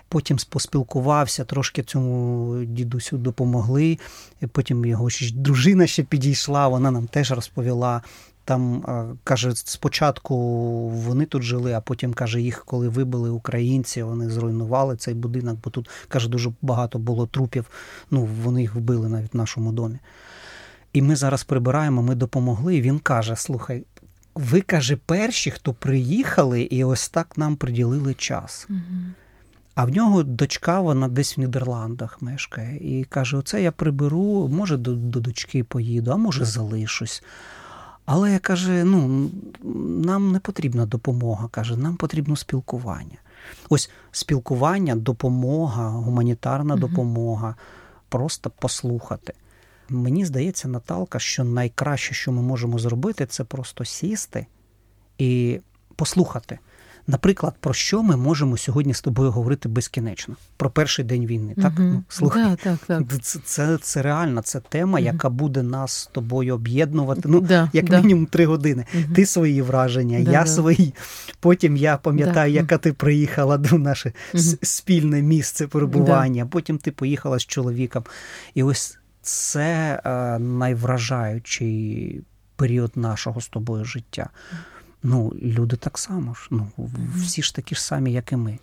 Потім 0.09 0.37
поспілкувався, 0.49 1.45
трошки 1.45 1.83
цьому 1.83 2.55
дідусю 2.65 3.17
допомогли. 3.17 3.99
Потім 4.51 4.85
його 4.85 5.09
дружина 5.33 5.87
ще 5.87 6.03
підійшла, 6.03 6.67
вона 6.67 6.91
нам 6.91 7.07
теж 7.07 7.31
розповіла 7.31 8.01
там 8.45 8.83
каже, 9.23 9.51
спочатку 9.55 10.37
вони 10.89 11.25
тут 11.25 11.43
жили, 11.43 11.73
а 11.73 11.81
потім 11.81 12.13
каже, 12.13 12.41
їх, 12.41 12.65
коли 12.65 12.89
вибили 12.89 13.29
українці, 13.29 14.03
вони 14.03 14.29
зруйнували 14.29 14.95
цей 14.95 15.13
будинок, 15.13 15.57
бо 15.63 15.69
тут 15.69 15.89
каже, 16.07 16.29
дуже 16.29 16.51
багато 16.61 16.99
було 16.99 17.27
трупів. 17.27 17.65
Ну, 18.11 18.29
вони 18.43 18.61
їх 18.61 18.75
вбили 18.75 19.09
навіть 19.09 19.33
в 19.33 19.37
нашому 19.37 19.71
домі. 19.71 19.99
І 20.93 21.01
ми 21.01 21.15
зараз 21.15 21.43
прибираємо, 21.43 22.01
ми 22.01 22.15
допомогли. 22.15 22.75
І 22.75 22.81
він 22.81 22.99
каже: 22.99 23.35
Слухай, 23.35 23.83
ви 24.35 24.61
каже, 24.61 24.95
перші, 24.95 25.51
хто 25.51 25.73
приїхали, 25.73 26.61
і 26.61 26.83
ось 26.83 27.09
так 27.09 27.37
нам 27.37 27.55
приділили 27.55 28.13
час. 28.13 28.67
А 29.75 29.85
в 29.85 29.89
нього 29.89 30.23
дочка, 30.23 30.81
вона 30.81 31.07
десь 31.07 31.37
в 31.37 31.39
Нідерландах 31.39 32.21
мешкає. 32.21 32.99
І 32.99 33.03
каже: 33.03 33.37
Оце 33.37 33.61
я 33.61 33.71
приберу, 33.71 34.47
може, 34.47 34.77
до, 34.77 34.93
до 34.93 35.19
дочки 35.19 35.63
поїду, 35.63 36.11
а 36.11 36.15
може 36.15 36.45
залишусь. 36.45 37.23
Але 38.05 38.31
я 38.31 38.39
каже: 38.39 38.83
ну, 38.83 39.29
нам 40.03 40.31
не 40.31 40.39
потрібна 40.39 40.85
допомога. 40.85 41.47
Каже, 41.47 41.77
нам 41.77 41.95
потрібно 41.95 42.35
спілкування. 42.35 43.17
Ось 43.69 43.89
спілкування, 44.11 44.95
допомога, 44.95 45.89
гуманітарна 45.89 46.73
угу. 46.73 46.87
допомога, 46.87 47.55
просто 48.09 48.49
послухати. 48.49 49.33
Мені 49.89 50.25
здається, 50.25 50.67
Наталка, 50.67 51.19
що 51.19 51.43
найкраще, 51.43 52.13
що 52.13 52.31
ми 52.31 52.41
можемо 52.41 52.79
зробити, 52.79 53.25
це 53.25 53.43
просто 53.43 53.85
сісти 53.85 54.45
і 55.17 55.59
послухати. 55.95 56.59
Наприклад, 57.07 57.55
про 57.59 57.73
що 57.73 58.03
ми 58.03 58.17
можемо 58.17 58.57
сьогодні 58.57 58.93
з 58.93 59.01
тобою 59.01 59.31
говорити 59.31 59.69
безкінечно? 59.69 60.35
Про 60.57 60.69
перший 60.69 61.05
день 61.05 61.25
війни. 61.25 61.53
Так 61.61 61.73
угу. 61.77 61.87
ну, 61.87 62.03
слухай, 62.09 62.43
да, 62.43 62.55
так, 62.55 62.77
так. 62.87 63.21
Це, 63.21 63.39
це 63.45 63.77
це, 63.77 64.01
реально 64.01 64.41
це 64.41 64.59
тема, 64.59 64.99
угу. 64.99 65.05
яка 65.05 65.29
буде 65.29 65.63
нас 65.63 65.91
з 65.91 66.05
тобою 66.05 66.55
об'єднувати. 66.55 67.21
Ну 67.25 67.41
да, 67.41 67.69
як 67.73 67.89
да. 67.89 68.01
мінімум 68.01 68.25
три 68.25 68.45
години. 68.45 68.85
Угу. 68.93 69.03
Ти 69.15 69.25
свої 69.25 69.61
враження, 69.61 70.17
я 70.17 70.45
свої. 70.45 70.93
Потім 71.39 71.77
я 71.77 71.97
пам'ятаю, 71.97 72.53
яка 72.53 72.77
ти 72.77 72.93
приїхала 72.93 73.57
до 73.57 73.77
наше 73.77 74.13
спільне 74.61 75.21
місце 75.21 75.67
перебування. 75.67 76.45
Потім 76.45 76.77
ти 76.77 76.91
поїхала 76.91 77.39
з 77.39 77.45
чоловіком. 77.45 78.03
І 78.53 78.63
ось 78.63 78.97
це 79.21 80.01
е, 80.05 80.39
найвражаючий 80.39 82.21
період 82.55 82.91
нашого 82.95 83.41
з 83.41 83.47
тобою 83.47 83.85
життя. 83.85 84.29
Ну, 85.07 85.33
люди 85.41 85.75
так 85.75 85.97
само 85.97 86.33
ж. 86.33 86.47
Ну, 86.51 86.67
всі 87.15 87.43
ж 87.43 87.55
такі 87.55 87.75
ж 87.75 87.83
самі, 87.83 88.11
як 88.11 88.31
і 88.31 88.35
ми. 88.35 88.59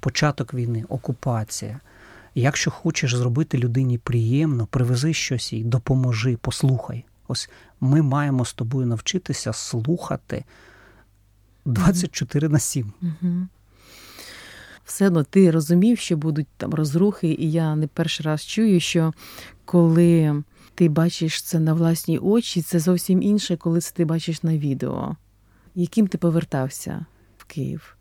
Початок 0.00 0.54
війни, 0.54 0.84
окупація. 0.88 1.80
Якщо 2.34 2.70
хочеш 2.70 3.14
зробити 3.14 3.58
людині 3.58 3.98
приємно, 3.98 4.66
привези 4.66 5.14
щось 5.14 5.52
їй, 5.52 5.64
допоможи, 5.64 6.36
послухай. 6.40 7.04
Ось 7.28 7.50
ми 7.80 8.02
маємо 8.02 8.44
з 8.44 8.52
тобою 8.52 8.86
навчитися 8.86 9.52
слухати 9.52 10.44
24 11.64 12.48
на 12.48 12.58
7. 12.58 12.92
Угу. 13.02 13.46
Все 14.84 15.06
одно 15.06 15.24
ти 15.24 15.50
розумів, 15.50 15.98
що 15.98 16.16
будуть 16.16 16.48
там 16.56 16.74
розрухи, 16.74 17.28
і 17.28 17.52
я 17.52 17.76
не 17.76 17.86
перший 17.86 18.26
раз 18.26 18.46
чую, 18.46 18.80
що 18.80 19.12
коли 19.64 20.42
ти 20.74 20.88
бачиш 20.88 21.42
це 21.42 21.58
на 21.60 21.74
власні 21.74 22.18
очі, 22.18 22.62
це 22.62 22.80
зовсім 22.80 23.22
інше, 23.22 23.56
коли 23.56 23.80
це 23.80 23.94
ти 23.94 24.04
бачиш 24.04 24.42
на 24.42 24.58
відео 24.58 25.16
яким 25.76 26.06
ти 26.06 26.18
повертався 26.18 27.06
в 27.38 27.44
Київ? 27.44 27.96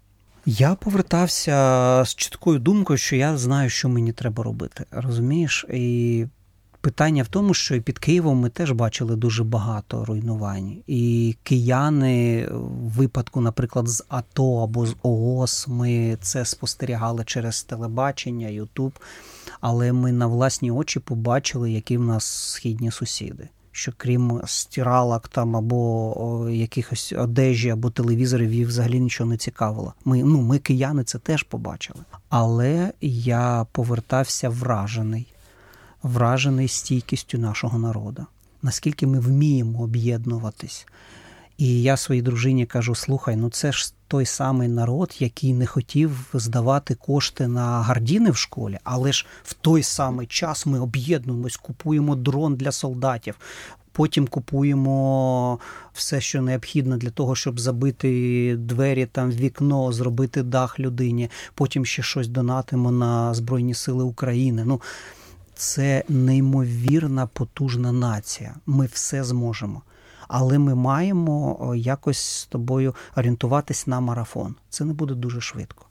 Я 0.46 0.76
повертався 0.76 2.04
з 2.06 2.16
чіткою 2.16 2.60
думкою, 2.60 2.98
що 2.98 3.16
я 3.16 3.38
знаю, 3.38 3.70
що 3.70 3.90
мені 3.90 4.12
треба 4.12 4.44
робити. 4.44 4.86
Розумієш? 4.92 5.66
І 5.74 6.26
питання 6.82 7.24
в 7.24 7.28
тому, 7.28 7.54
що 7.54 7.82
під 7.82 8.00
Києвом 8.00 8.40
ми 8.40 8.50
теж 8.50 8.72
бачили 8.72 9.16
дуже 9.16 9.44
багато 9.44 10.06
руйнувань. 10.06 10.78
І 10.88 11.36
кияни 11.44 12.48
в 12.52 12.90
випадку, 12.90 13.42
наприклад, 13.42 13.88
з 13.88 14.04
АТО 14.10 14.64
або 14.64 14.86
з 14.86 14.96
ООС, 15.04 15.68
ми 15.68 16.18
це 16.22 16.46
спостерігали 16.46 17.24
через 17.26 17.64
телебачення, 17.64 18.48
Ютуб. 18.48 19.00
Але 19.62 19.94
ми 19.94 20.12
на 20.12 20.28
власні 20.28 20.72
очі 20.72 21.00
побачили, 21.00 21.72
які 21.72 21.98
в 21.98 22.04
нас 22.04 22.26
східні 22.26 22.92
сусіди 22.92 23.50
що 23.76 23.94
крім 23.98 24.42
стиралок 24.46 25.28
там 25.28 25.56
або 25.56 26.50
якихось 26.50 27.14
одежі, 27.18 27.70
або 27.70 27.90
телевізорів, 27.90 28.54
їх 28.54 28.68
взагалі 28.68 29.00
нічого 29.00 29.30
не 29.30 29.38
цікавило. 29.38 29.94
Ми, 30.06 30.24
ну, 30.24 30.42
ми 30.42 30.60
кияни, 30.60 31.04
це 31.04 31.20
теж 31.20 31.44
побачили. 31.44 32.00
Але 32.30 32.94
я 33.02 33.66
повертався 33.72 34.50
вражений, 34.50 35.28
вражений 36.04 36.68
стійкістю 36.68 37.38
нашого 37.38 37.80
народу. 37.80 38.26
Наскільки 38.62 39.08
ми 39.08 39.20
вміємо 39.20 39.82
об'єднуватись. 39.82 40.88
І 41.58 41.82
я 41.82 41.98
своїй 41.98 42.22
дружині 42.22 42.66
кажу: 42.66 42.96
слухай, 42.96 43.36
ну 43.36 43.50
це 43.50 43.72
ж 43.72 43.94
той 44.08 44.26
самий 44.26 44.68
народ, 44.68 45.16
який 45.20 45.54
не 45.54 45.66
хотів 45.66 46.30
здавати 46.34 46.96
кошти 46.96 47.48
на 47.48 47.82
гардіни 47.82 48.32
в 48.32 48.38
школі, 48.38 48.80
але 48.84 49.12
ж 49.12 49.26
в 49.44 49.54
той 49.54 49.84
самий 49.84 50.28
час 50.28 50.66
ми 50.66 50.80
об'єднуємось, 50.80 51.58
купуємо 51.58 52.16
дрон 52.16 52.56
для 52.56 52.72
солдатів. 52.72 53.36
Потім 53.92 54.28
купуємо 54.28 55.60
все, 55.94 56.22
що 56.22 56.42
необхідно 56.42 56.98
для 56.98 57.10
того, 57.10 57.36
щоб 57.36 57.60
забити 57.60 58.56
двері 58.60 59.06
там 59.06 59.32
вікно, 59.32 59.92
зробити 59.92 60.44
дах 60.44 60.80
людині. 60.80 61.30
Потім 61.54 61.86
ще 61.86 62.04
щось 62.04 62.28
донатимо 62.28 62.92
на 62.92 63.34
Збройні 63.34 63.74
Сили 63.74 64.04
України. 64.04 64.64
Ну 64.66 64.82
це 65.54 66.04
неймовірна 66.10 67.28
потужна 67.28 67.92
нація. 67.92 68.56
Ми 68.66 68.86
все 68.86 69.24
зможемо 69.24 69.82
але 70.28 70.60
ми 70.60 70.76
маємо 70.76 71.74
якось 71.76 72.20
з 72.20 72.46
тобою 72.46 72.96
орієнтуватись 73.16 73.88
на 73.88 74.00
марафон. 74.00 74.56
Це 74.70 74.86
не 74.86 74.94
буде 74.94 75.14
дуже 75.14 75.42
швидко. 75.42 75.86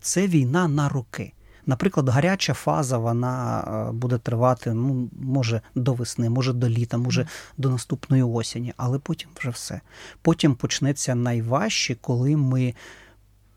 Це 0.00 0.26
війна 0.26 0.68
на 0.68 0.88
роки. 0.88 1.32
Наприклад, 1.66 2.08
гаряча 2.08 2.54
фаза 2.54 2.98
вона 2.98 3.60
е, 3.60 3.92
буде 3.92 4.18
тривати, 4.18 4.74
ну, 4.74 5.08
може, 5.20 5.60
до 5.74 5.94
весни, 5.94 6.30
може 6.30 6.52
до 6.52 6.68
літа, 6.68 6.98
може 6.98 7.26
до 7.56 7.70
наступної 7.70 8.22
осені, 8.22 8.74
але 8.76 8.98
потім 8.98 9.30
вже 9.36 9.50
все. 9.50 9.80
Потім 10.22 10.54
почнеться 10.54 11.14
найважче, 11.14 11.96
коли 12.00 12.36
ми 12.36 12.74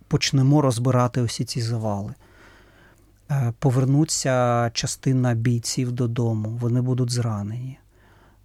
почнемо 0.08 0.62
розбирати 0.62 1.22
усі 1.22 1.46
ці 1.46 1.62
завали. 1.62 2.14
Е, 3.32 3.54
повернуться 3.60 4.70
частина 4.74 5.34
бійців 5.34 5.92
додому, 5.92 6.50
вони 6.50 6.82
будуть 6.82 7.12
зранені 7.12 7.80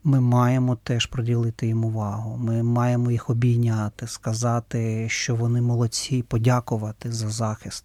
ми 0.05 0.21
маємо 0.21 0.76
теж 0.76 1.07
приділити 1.07 1.67
їм 1.67 1.85
увагу. 1.85 2.37
Ми 2.37 2.62
маємо 2.62 3.11
їх 3.11 3.31
обійняти, 3.31 4.07
сказати, 4.07 5.09
що 5.09 5.37
вони 5.37 5.61
молодці, 5.61 6.23
подякувати 6.23 7.12
за 7.12 7.31
захист. 7.31 7.85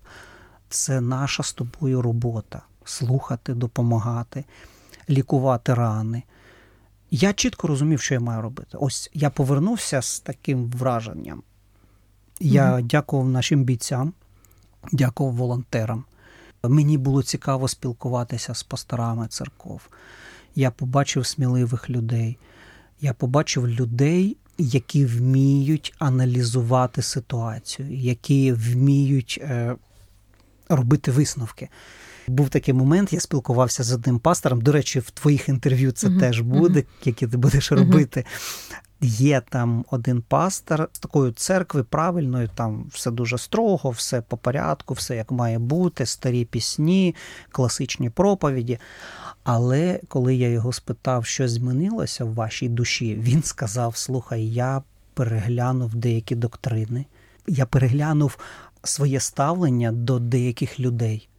Це 0.69 1.01
наша 1.01 1.43
з 1.43 1.53
тобою 1.53 2.01
робота 2.01 2.61
слухати, 2.85 3.53
допомагати, 3.53 4.45
лікувати 5.09 5.73
рани. 5.73 6.23
Я 7.11 7.33
чітко 7.33 7.67
розумів, 7.67 8.01
що 8.01 8.13
я 8.13 8.19
маю 8.19 8.41
робити. 8.41 8.77
Ось 8.81 9.09
я 9.13 9.29
повернувся 9.29 10.01
з 10.01 10.19
таким 10.19 10.71
враженням. 10.71 11.43
Я 12.39 12.73
mm 12.73 12.83
дякував 12.83 13.29
нашим 13.29 13.63
бійцям, 13.63 14.13
дякував 14.91 15.33
волонтерам. 15.33 16.05
Мені 16.63 16.97
було 16.97 17.23
цікаво 17.23 17.67
спілкуватися 17.67 18.53
з 18.53 18.63
пасторами 18.63 19.27
церков. 19.27 19.81
Я 20.55 20.71
побачив 20.71 21.25
сміливих 21.25 21.89
людей. 21.89 22.37
Я 23.01 23.13
побачив 23.13 23.67
людей, 23.67 24.37
які 24.57 25.05
вміють 25.05 25.93
аналізувати 25.99 27.01
ситуацію, 27.01 27.87
які 27.91 28.51
вміють 28.51 29.39
е, 29.41 29.75
робити 30.69 31.11
висновки. 31.11 31.69
Був 32.27 32.49
такий 32.49 32.73
момент, 32.73 33.13
я 33.13 33.19
спілкувався 33.19 33.83
з 33.83 33.91
одним 33.91 34.19
пастором. 34.19 34.61
До 34.61 34.71
речі, 34.71 34.99
в 34.99 35.09
твоїх 35.09 35.49
інтерв'ю 35.49 35.91
це 35.91 36.07
uh-huh. 36.07 36.19
теж 36.19 36.39
буде, 36.39 36.79
uh-huh. 36.79 37.05
які 37.05 37.27
ти 37.27 37.37
будеш 37.37 37.71
uh-huh. 37.71 37.75
робити. 37.75 38.25
Є 39.01 39.41
там 39.49 39.85
один 39.91 40.21
пастор 40.21 40.89
з 40.93 40.99
такої 40.99 41.31
церкви 41.31 41.83
правильної, 41.83 42.49
там 42.55 42.85
все 42.91 43.11
дуже 43.11 43.37
строго, 43.37 43.89
все 43.89 44.21
по 44.21 44.37
порядку, 44.37 44.93
все 44.93 45.15
як 45.15 45.31
має 45.31 45.59
бути, 45.59 46.05
старі 46.05 46.45
пісні, 46.45 47.15
класичні 47.51 48.09
проповіді. 48.09 48.79
Але 49.43 49.99
коли 50.07 50.35
я 50.35 50.49
його 50.49 50.73
спитав, 50.73 51.25
що 51.25 51.47
змінилося 51.47 52.25
в 52.25 52.33
вашій 52.33 52.69
душі, 52.69 53.15
він 53.15 53.43
сказав: 53.43 53.97
Слухай, 53.97 54.47
я 54.47 54.83
переглянув 55.13 55.95
деякі 55.95 56.35
доктрини, 56.35 57.05
я 57.47 57.65
переглянув 57.65 58.37
своє 58.83 59.19
ставлення 59.19 59.91
до 59.91 60.19
деяких 60.19 60.79
людей. 60.79 61.29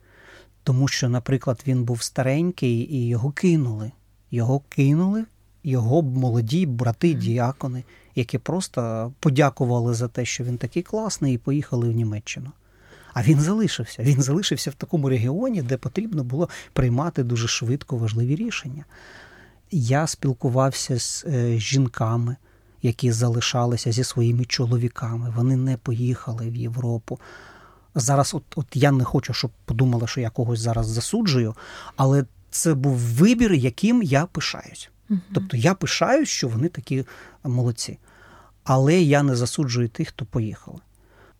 Тому 0.62 0.88
що, 0.88 1.08
наприклад, 1.08 1.62
він 1.66 1.84
був 1.84 2.02
старенький 2.02 2.94
і 2.94 3.08
його 3.08 3.30
кинули. 3.30 3.92
Його 4.30 4.60
кинули, 4.68 5.24
його 5.64 6.02
молоді 6.02 6.66
брати, 6.66 7.14
діакони, 7.14 7.84
які 8.14 8.38
просто 8.38 9.12
подякували 9.20 9.94
за 9.94 10.08
те, 10.08 10.24
що 10.24 10.44
він 10.44 10.58
такий 10.58 10.82
класний, 10.82 11.34
і 11.34 11.38
поїхали 11.38 11.88
в 11.88 11.92
Німеччину. 11.92 12.50
А 13.14 13.22
він 13.22 13.40
залишився. 13.40 14.02
Він 14.02 14.22
залишився 14.22 14.70
в 14.70 14.74
такому 14.74 15.08
регіоні, 15.08 15.62
де 15.62 15.76
потрібно 15.76 16.24
було 16.24 16.48
приймати 16.72 17.22
дуже 17.22 17.48
швидко 17.48 17.96
важливі 17.96 18.36
рішення. 18.36 18.84
Я 19.70 20.06
спілкувався 20.06 20.98
з 20.98 21.24
е, 21.28 21.58
жінками, 21.58 22.36
які 22.82 23.12
залишалися 23.12 23.92
зі 23.92 24.04
своїми 24.04 24.44
чоловіками. 24.44 25.32
Вони 25.36 25.56
не 25.56 25.76
поїхали 25.76 26.50
в 26.50 26.56
Європу. 26.56 27.20
Зараз, 27.94 28.34
от, 28.34 28.44
от 28.56 28.66
я 28.74 28.92
не 28.92 29.04
хочу, 29.04 29.32
щоб 29.32 29.50
подумали, 29.64 30.06
що 30.06 30.20
я 30.20 30.30
когось 30.30 30.60
зараз 30.60 30.86
засуджую, 30.86 31.54
але 31.96 32.24
це 32.50 32.74
був 32.74 32.96
вибір, 32.96 33.52
яким 33.52 34.02
я 34.02 34.26
пишаюсь. 34.26 34.90
Угу. 35.10 35.20
Тобто 35.34 35.56
я 35.56 35.74
пишаюсь, 35.74 36.28
що 36.28 36.48
вони 36.48 36.68
такі 36.68 37.04
молодці. 37.44 37.98
Але 38.64 38.94
я 38.94 39.22
не 39.22 39.36
засуджую 39.36 39.88
тих, 39.88 40.08
хто 40.08 40.24
поїхали. 40.24 40.78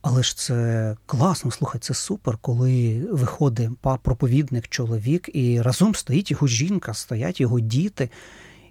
Але 0.07 0.23
ж 0.23 0.37
це 0.37 0.97
класно, 1.05 1.51
слухай, 1.51 1.81
це 1.81 1.93
супер, 1.93 2.37
коли 2.41 3.05
виходить 3.11 3.69
проповідник 4.01 4.67
чоловік, 4.67 5.29
і 5.33 5.61
разом 5.61 5.95
стоїть 5.95 6.31
його 6.31 6.47
жінка, 6.47 6.93
стоять 6.93 7.41
його 7.41 7.59
діти. 7.59 8.09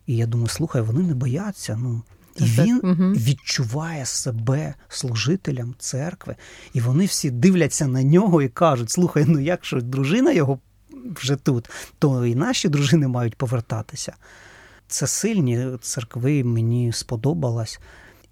І 0.06 0.16
я 0.16 0.26
думаю, 0.26 0.48
слухай, 0.48 0.82
вони 0.82 1.02
не 1.02 1.14
бояться. 1.14 1.78
ну, 1.82 2.02
і 2.36 2.44
він 2.44 2.80
відчуває 3.16 4.06
себе 4.06 4.74
служителем 4.88 5.74
церкви, 5.78 6.36
і 6.72 6.80
вони 6.80 7.06
всі 7.06 7.30
дивляться 7.30 7.86
на 7.86 8.02
нього 8.02 8.42
і 8.42 8.48
кажуть: 8.48 8.90
слухай, 8.90 9.24
ну 9.28 9.40
якщо 9.40 9.80
дружина 9.80 10.32
його 10.32 10.58
вже 10.90 11.36
тут, 11.36 11.70
то 11.98 12.26
і 12.26 12.34
наші 12.34 12.68
дружини 12.68 13.08
мають 13.08 13.36
повертатися. 13.36 14.12
Це 14.88 15.06
сильні 15.06 15.66
церкви, 15.80 16.44
мені 16.44 16.92
сподобалось. 16.92 17.80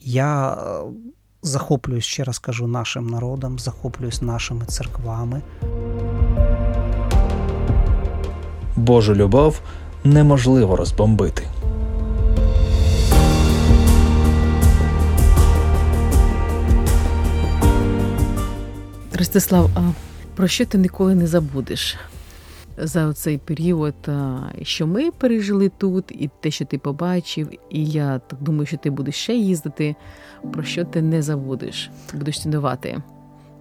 Я 0.00 0.52
е, 0.52 0.82
захоплююсь, 1.42 2.04
ще 2.04 2.24
раз 2.24 2.38
кажу, 2.38 2.66
нашим 2.66 3.06
народом, 3.06 3.58
захоплююсь 3.58 4.22
нашими 4.22 4.64
церквами. 4.64 5.42
Божу 8.76 9.14
любов 9.14 9.60
неможливо 10.04 10.76
розбомбити. 10.76 11.42
Ростислав, 19.12 19.70
а 19.74 19.80
про 20.34 20.48
що 20.48 20.66
ти 20.66 20.78
ніколи 20.78 21.14
не 21.14 21.26
забудеш 21.26 21.96
за 22.86 23.12
цей 23.12 23.38
період, 23.38 23.94
що 24.62 24.86
ми 24.86 25.10
пережили 25.10 25.70
тут, 25.78 26.04
і 26.08 26.30
те, 26.40 26.50
що 26.50 26.64
ти 26.64 26.78
побачив, 26.78 27.48
і 27.70 27.86
я 27.86 28.18
так 28.18 28.42
думаю, 28.42 28.66
що 28.66 28.76
ти 28.76 28.90
будеш 28.90 29.14
ще 29.14 29.34
їздити. 29.34 29.94
Про 30.52 30.62
що 30.62 30.84
ти 30.84 31.02
не 31.02 31.22
забудеш? 31.22 31.90
Будеш 32.14 32.42
цінувати? 32.42 33.02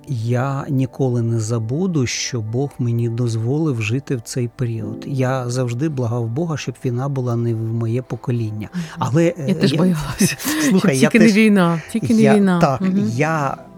Я 0.08 0.66
ніколи 0.70 1.22
не 1.22 1.40
забуду, 1.40 2.08
що 2.08 2.42
Бог 2.42 2.70
мені 2.80 3.10
дозволив 3.10 3.82
жити 3.82 4.16
в 4.16 4.22
цей 4.22 4.48
період. 4.48 5.04
Я 5.08 5.50
завжди 5.50 5.90
благав 5.90 6.28
Бога, 6.28 6.58
щоб 6.58 6.76
війна 6.86 7.10
була 7.10 7.36
не 7.36 7.54
в 7.54 7.74
моє 7.74 8.02
покоління. 8.02 8.70
Але 9.00 9.26
я 9.26 9.34
е, 9.38 9.54
теж 9.54 9.74
боялася. 9.74 10.38
Слухай, 10.70 10.98
тільки 10.98 11.18
я 11.18 11.24
не 11.24 11.28
теж... 11.28 11.38
війна, 11.38 11.82
тільки 11.92 12.14
не 12.14 12.22
я... 12.22 12.36
війна. 12.36 12.60
Так, 12.60 12.82
угу. 12.82 13.08
я 13.16 13.58
Е, 13.62 13.71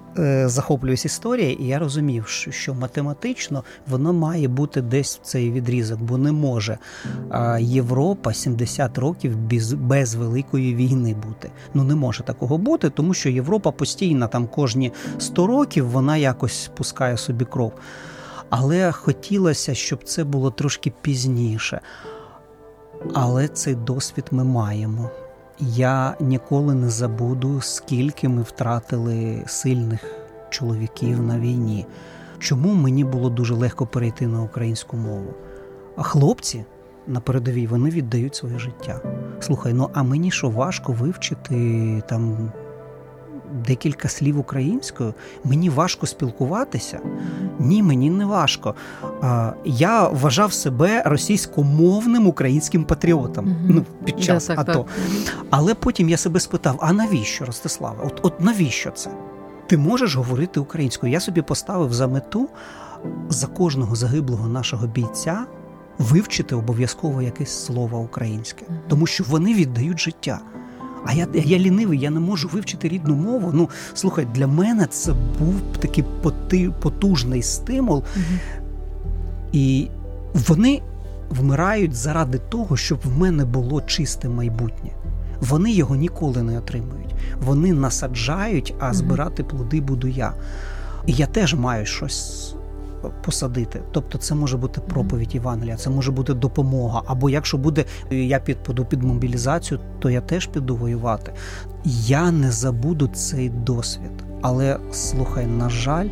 захоплююсь 0.46 1.06
історією, 1.06 1.56
і 1.60 1.68
я 1.68 1.80
розумів, 1.80 2.28
що 2.50 2.74
математично 2.74 3.64
воно 3.88 4.14
має 4.14 4.48
бути 4.48 4.82
десь 4.82 5.20
в 5.24 5.26
цей 5.26 5.52
відрізок, 5.52 6.02
бо 6.02 6.18
не 6.18 6.32
може 6.32 6.78
Європа 7.60 8.34
70 8.34 8.98
років 8.98 9.38
без, 9.38 9.74
без 9.74 10.16
великої 10.16 10.76
війни 10.76 11.16
бути. 11.28 11.52
Ну 11.74 11.84
не 11.84 11.96
може 11.96 12.24
такого 12.24 12.58
бути, 12.58 12.90
тому 12.90 13.14
що 13.14 13.30
Європа 13.30 13.72
постійно 13.72 14.28
там 14.28 14.48
кожні 14.48 14.92
100 15.18 15.48
років 15.48 15.90
вона 15.90 16.18
якось 16.18 16.72
пускає 16.78 17.18
собі 17.18 17.46
кров. 17.46 17.74
Але 18.50 18.92
хотілося, 18.92 19.74
щоб 19.74 20.04
це 20.04 20.24
було 20.24 20.52
трошки 20.52 20.94
пізніше. 21.02 21.82
Але 23.14 23.48
цей 23.48 23.76
досвід 23.76 24.26
ми 24.32 24.44
маємо. 24.44 25.10
Я 25.60 26.16
ніколи 26.20 26.76
не 26.76 26.90
забуду, 26.90 27.62
скільки 27.62 28.30
ми 28.30 28.42
втратили 28.42 29.44
сильних 29.48 30.06
чоловіків 30.50 31.22
на 31.22 31.40
війні. 31.40 31.86
Чому 32.40 32.74
мені 32.74 33.04
було 33.04 33.30
дуже 33.30 33.54
легко 33.54 33.86
перейти 33.86 34.28
на 34.28 34.42
українську 34.42 34.98
мову? 34.98 35.34
А 35.96 36.04
хлопці 36.04 36.66
на 37.08 37.20
передовій 37.20 37.68
вони 37.68 37.90
віддають 37.90 38.36
своє 38.36 38.60
життя. 38.60 39.02
Слухай, 39.40 39.74
ну 39.74 39.90
а 39.94 40.04
мені 40.04 40.32
що 40.32 40.50
важко 40.50 40.94
вивчити 40.94 42.04
там 42.10 42.52
декілька 43.68 44.10
слів 44.10 44.40
українською, 44.40 45.14
мені 45.44 45.70
важко 45.70 46.06
спілкуватися. 46.06 47.00
Ні, 47.60 47.84
мені 47.84 48.10
не 48.10 48.26
важко. 48.26 48.76
Я 49.66 50.08
вважав 50.08 50.54
себе 50.54 51.04
російськомовним 51.06 52.28
українським 52.28 52.84
патріотом 52.84 53.56
ну, 53.70 53.86
під 54.06 54.24
час 54.24 54.48
да, 54.48 54.56
так, 54.56 54.70
АТО. 54.70 54.86
Так. 55.26 55.46
Але 55.50 55.76
потім 55.76 56.10
я 56.10 56.18
себе 56.18 56.40
спитав: 56.40 56.78
а 56.82 56.94
навіщо, 56.94 57.46
Ростиславе? 57.46 58.04
От, 58.06 58.20
От 58.24 58.42
навіщо 58.42 58.92
це? 58.92 59.10
Ти 59.68 59.78
можеш 59.78 60.16
говорити 60.16 60.60
українською? 60.60 61.14
Я 61.14 61.20
собі 61.20 61.42
поставив 61.42 61.94
за 61.94 62.08
мету 62.08 62.50
за 63.30 63.48
кожного 63.48 63.96
загиблого 63.96 64.48
нашого 64.48 64.88
бійця. 64.88 65.46
Вивчити 65.98 66.56
обов'язково 66.56 67.22
якесь 67.22 67.66
слово 67.66 68.00
українське, 68.00 68.66
тому 68.88 69.06
що 69.08 69.24
вони 69.28 69.54
віддають 69.54 70.00
життя. 70.00 70.40
А 71.06 71.14
я 71.14 71.28
я 71.34 71.60
лінивий, 71.60 72.00
я 72.00 72.10
не 72.10 72.20
можу 72.20 72.48
вивчити 72.48 72.88
рідну 72.88 73.16
мову. 73.16 73.52
Ну 73.54 73.70
слухай, 73.94 74.28
для 74.34 74.48
мене 74.48 74.86
це 74.86 75.14
був 75.40 75.56
такий 75.80 76.04
потужний 76.82 77.42
стимул. 77.42 77.98
Угу. 77.98 78.64
І 79.52 79.90
вони 80.34 80.82
вмирають 81.30 81.96
заради 81.96 82.38
того, 82.38 82.78
щоб 82.78 83.00
в 83.04 83.18
мене 83.18 83.46
було 83.46 83.82
чисте 83.82 84.30
майбутнє. 84.30 84.92
Вони 85.42 85.72
його 85.72 85.96
ніколи 85.96 86.44
не 86.44 86.58
отримують. 86.58 87.16
Вони 87.46 87.74
насаджають, 87.74 88.76
а 88.80 88.94
збирати 88.94 89.44
плоди 89.44 89.82
буду 89.82 90.08
я. 90.08 90.34
І 91.06 91.14
я 91.14 91.28
теж 91.28 91.54
маю 91.54 91.86
щось 91.86 92.56
посадити. 93.10 93.82
Тобто, 93.92 94.18
це 94.18 94.36
може 94.36 94.58
бути 94.58 94.82
проповідь 94.82 95.36
Євангелія, 95.36 95.76
це 95.76 95.90
може 95.90 96.12
бути 96.12 96.34
допомога. 96.34 97.02
Або 97.06 97.30
якщо 97.30 97.58
буде 97.58 97.86
я 98.12 98.40
підпаду 98.40 98.86
під 98.86 99.04
мобілізацію, 99.04 99.80
то 100.00 100.10
я 100.10 100.22
теж 100.22 100.48
піду 100.48 100.76
воювати. 100.76 101.34
Я 101.86 102.32
не 102.32 102.52
забуду 102.52 103.08
цей 103.08 103.50
досвід. 103.50 104.12
Але 104.42 104.80
слухай, 104.92 105.46
на 105.46 105.70
жаль, 105.70 106.10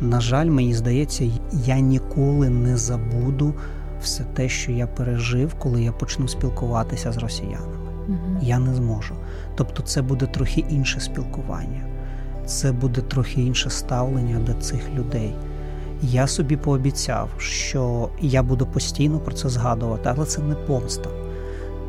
на 0.00 0.20
жаль, 0.20 0.46
мені 0.46 0.74
здається, 0.74 1.30
я 1.52 1.78
ніколи 1.80 2.48
не 2.48 2.76
забуду 2.76 3.54
все 4.02 4.24
те, 4.24 4.48
що 4.48 4.72
я 4.72 4.86
пережив, 4.86 5.54
коли 5.54 5.82
я 5.82 5.92
почну 5.92 6.28
спілкуватися 6.28 7.12
з 7.12 7.16
росіянами. 7.16 7.76
Я 8.42 8.58
не 8.58 8.74
зможу. 8.74 9.14
Тобто, 9.56 9.82
це 9.82 10.02
буде 10.02 10.26
трохи 10.26 10.60
інше 10.60 11.00
спілкування, 11.00 11.84
це 12.46 12.72
буде 12.72 13.00
трохи 13.00 13.42
інше 13.42 13.70
ставлення 13.70 14.38
до 14.38 14.52
цих 14.54 14.90
людей. 14.94 15.34
Я 16.10 16.26
собі 16.26 16.56
пообіцяв, 16.56 17.28
що 17.38 18.08
я 18.20 18.42
буду 18.42 18.66
постійно 18.66 19.18
про 19.18 19.34
це 19.34 19.48
згадувати, 19.48 20.10
але 20.16 20.26
це 20.26 20.42
не 20.42 20.54
помста. 20.54 21.10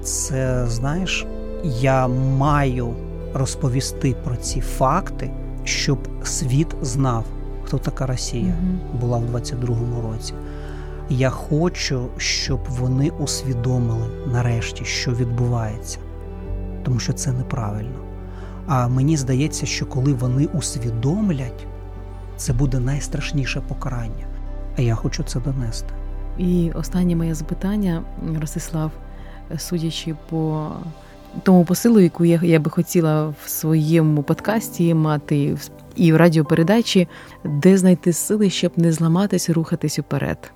Це 0.04 0.68
знаєш, 0.68 1.26
я 1.64 2.08
маю 2.38 2.94
розповісти 3.34 4.16
про 4.24 4.36
ці 4.36 4.62
факти, 4.62 5.32
щоб 5.64 6.00
світ 6.24 6.68
знав, 6.82 7.26
хто 7.64 7.78
така 7.78 8.06
Росія 8.06 8.56
була 9.02 9.18
в 9.18 9.36
22-му 9.36 10.12
році. 10.12 10.34
Я 11.10 11.30
хочу, 11.30 12.08
щоб 12.18 12.60
вони 12.70 13.10
усвідомили 13.10 14.08
нарешті, 14.32 14.86
що 14.86 15.12
відбувається, 15.12 15.98
тому 16.84 17.00
що 17.00 17.14
це 17.14 17.32
неправильно. 17.32 18.00
А 18.68 18.88
мені 18.88 19.18
здається, 19.18 19.66
що 19.66 19.86
коли 19.86 20.14
вони 20.14 20.46
усвідомлять, 20.46 21.68
це 22.38 22.54
буде 22.54 22.80
найстрашніше 22.80 23.62
покарання. 23.68 24.26
А 24.78 24.82
я 24.82 24.96
хочу 24.96 25.24
це 25.24 25.40
донести. 25.40 25.90
І 26.38 26.72
останнє 26.72 27.16
моє 27.16 27.36
запитання, 27.36 28.04
Ростислав, 28.42 28.92
судячи 29.58 30.16
по 30.30 30.72
тому 31.44 31.66
посилу, 31.66 32.00
яку 32.00 32.26
я, 32.26 32.40
я 32.44 32.60
би 32.60 32.72
хотіла 32.72 33.28
в 33.28 33.50
своєму 33.50 34.24
подкасті 34.24 34.94
мати 34.94 35.58
і 35.96 36.14
в 36.14 36.16
радіопередачі, 36.16 37.08
де 37.44 37.78
знайти 37.78 38.14
сили, 38.14 38.50
щоб 38.50 38.72
не 38.78 38.92
зламатись, 38.92 39.50
рухатись 39.50 40.00
уперед. 40.00 40.52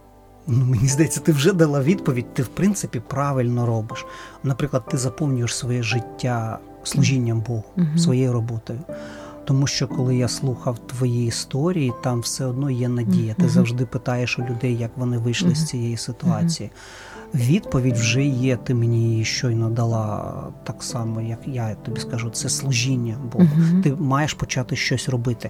Ну, 0.47 0.65
Мені 0.65 0.87
здається, 0.87 1.19
ти 1.19 1.31
вже 1.31 1.53
дала 1.53 1.81
відповідь, 1.81 2.33
ти 2.33 2.43
в 2.43 2.47
принципі 2.47 3.01
правильно 3.07 3.65
робиш. 3.65 4.05
Наприклад, 4.43 4.83
ти 4.91 4.97
заповнюєш 4.97 5.55
своє 5.55 5.83
життя 5.83 6.59
служінням 6.83 7.41
Богу, 7.41 7.63
своєю 7.97 8.33
роботою. 8.33 8.79
Тому 9.49 9.67
що 9.67 9.87
коли 9.87 10.15
я 10.15 10.27
слухав 10.27 10.79
твої 10.79 11.27
історії, 11.27 11.93
там 12.03 12.19
все 12.19 12.45
одно 12.45 12.69
є 12.69 12.89
надія. 12.89 13.33
Ти 13.33 13.49
завжди 13.49 13.85
питаєш 13.85 14.39
у 14.39 14.41
людей, 14.41 14.77
як 14.77 14.91
вони 14.95 15.17
вийшли 15.17 15.55
з 15.55 15.67
цієї 15.67 15.97
ситуації. 15.97 16.69
Відповідь 17.35 17.97
вже 17.97 18.23
є. 18.23 18.55
Ти 18.57 18.73
мені 18.73 19.09
її 19.09 19.25
щойно 19.25 19.69
дала 19.69 20.33
так 20.63 20.83
само, 20.83 21.21
як 21.21 21.39
я 21.45 21.75
тобі 21.75 21.99
скажу, 21.99 22.29
це 22.29 22.49
служіння 22.49 23.17
Богу. 23.33 23.45
uh 23.45 23.81
Ти 23.81 23.95
маєш 23.99 24.33
почати 24.33 24.75
щось 24.75 25.09
робити. 25.09 25.49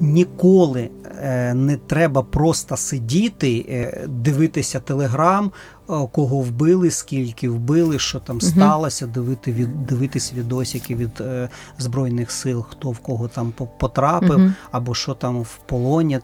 Ніколи 0.00 0.90
е, 1.22 1.54
не 1.54 1.76
треба 1.76 2.22
просто 2.22 2.76
сидіти, 2.76 3.66
е, 3.68 4.06
дивитися 4.08 4.80
телеграм, 4.80 5.46
е, 5.46 6.08
кого 6.12 6.38
вбили, 6.38 6.90
скільки 6.90 7.48
вбили, 7.48 7.98
що 7.98 8.20
там 8.20 8.40
сталося, 8.40 9.06
дивити 9.06 9.52
від 9.52 9.86
дивитись 9.86 10.32
відосики 10.34 10.94
від 10.94 11.20
е, 11.20 11.48
збройних 11.78 12.30
сил, 12.30 12.64
хто 12.70 12.90
в 12.90 12.98
кого 12.98 13.28
там 13.28 13.52
потрапив, 13.78 14.52
або 14.70 14.94
що 14.94 15.14
там 15.14 15.42
в 15.42 15.58
полоні 15.66 16.20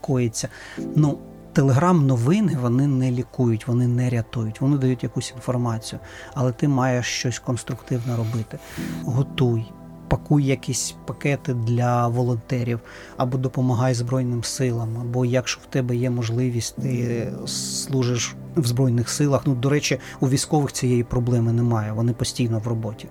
коїться. 0.00 0.48
Ну 0.96 1.18
Телеграм-новини 1.56 2.58
вони 2.62 2.86
не 2.86 3.10
лікують, 3.10 3.68
вони 3.68 3.88
не 3.88 4.10
рятують, 4.10 4.60
вони 4.60 4.76
дають 4.76 5.02
якусь 5.02 5.32
інформацію, 5.36 6.00
але 6.34 6.52
ти 6.52 6.68
маєш 6.68 7.06
щось 7.06 7.38
конструктивне 7.38 8.16
робити. 8.16 8.58
Готуй, 9.04 9.72
пакуй 10.08 10.44
якісь 10.44 10.94
пакети 11.06 11.54
для 11.54 12.08
волонтерів, 12.08 12.80
або 13.16 13.38
допомагай 13.38 13.94
Збройним 13.94 14.44
силам, 14.44 14.98
або 15.00 15.24
якщо 15.24 15.60
в 15.60 15.66
тебе 15.66 15.96
є 15.96 16.10
можливість, 16.10 16.76
ти 16.76 17.28
служиш 17.46 18.34
в 18.56 18.66
Збройних 18.66 19.08
силах. 19.08 19.42
Ну, 19.46 19.54
до 19.54 19.70
речі, 19.70 19.98
у 20.20 20.28
військових 20.28 20.72
цієї 20.72 21.04
проблеми 21.04 21.52
немає, 21.52 21.92
вони 21.92 22.12
постійно 22.12 22.58
в 22.58 22.66
роботі. 22.66 23.08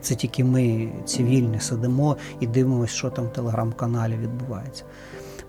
Це 0.00 0.14
тільки 0.14 0.44
ми, 0.44 0.92
цивільні, 1.04 1.60
сидимо 1.60 2.16
і 2.40 2.46
дивимося, 2.46 2.94
що 2.94 3.10
там 3.10 3.24
в 3.24 3.32
телеграм-каналі 3.32 4.16
відбувається 4.22 4.84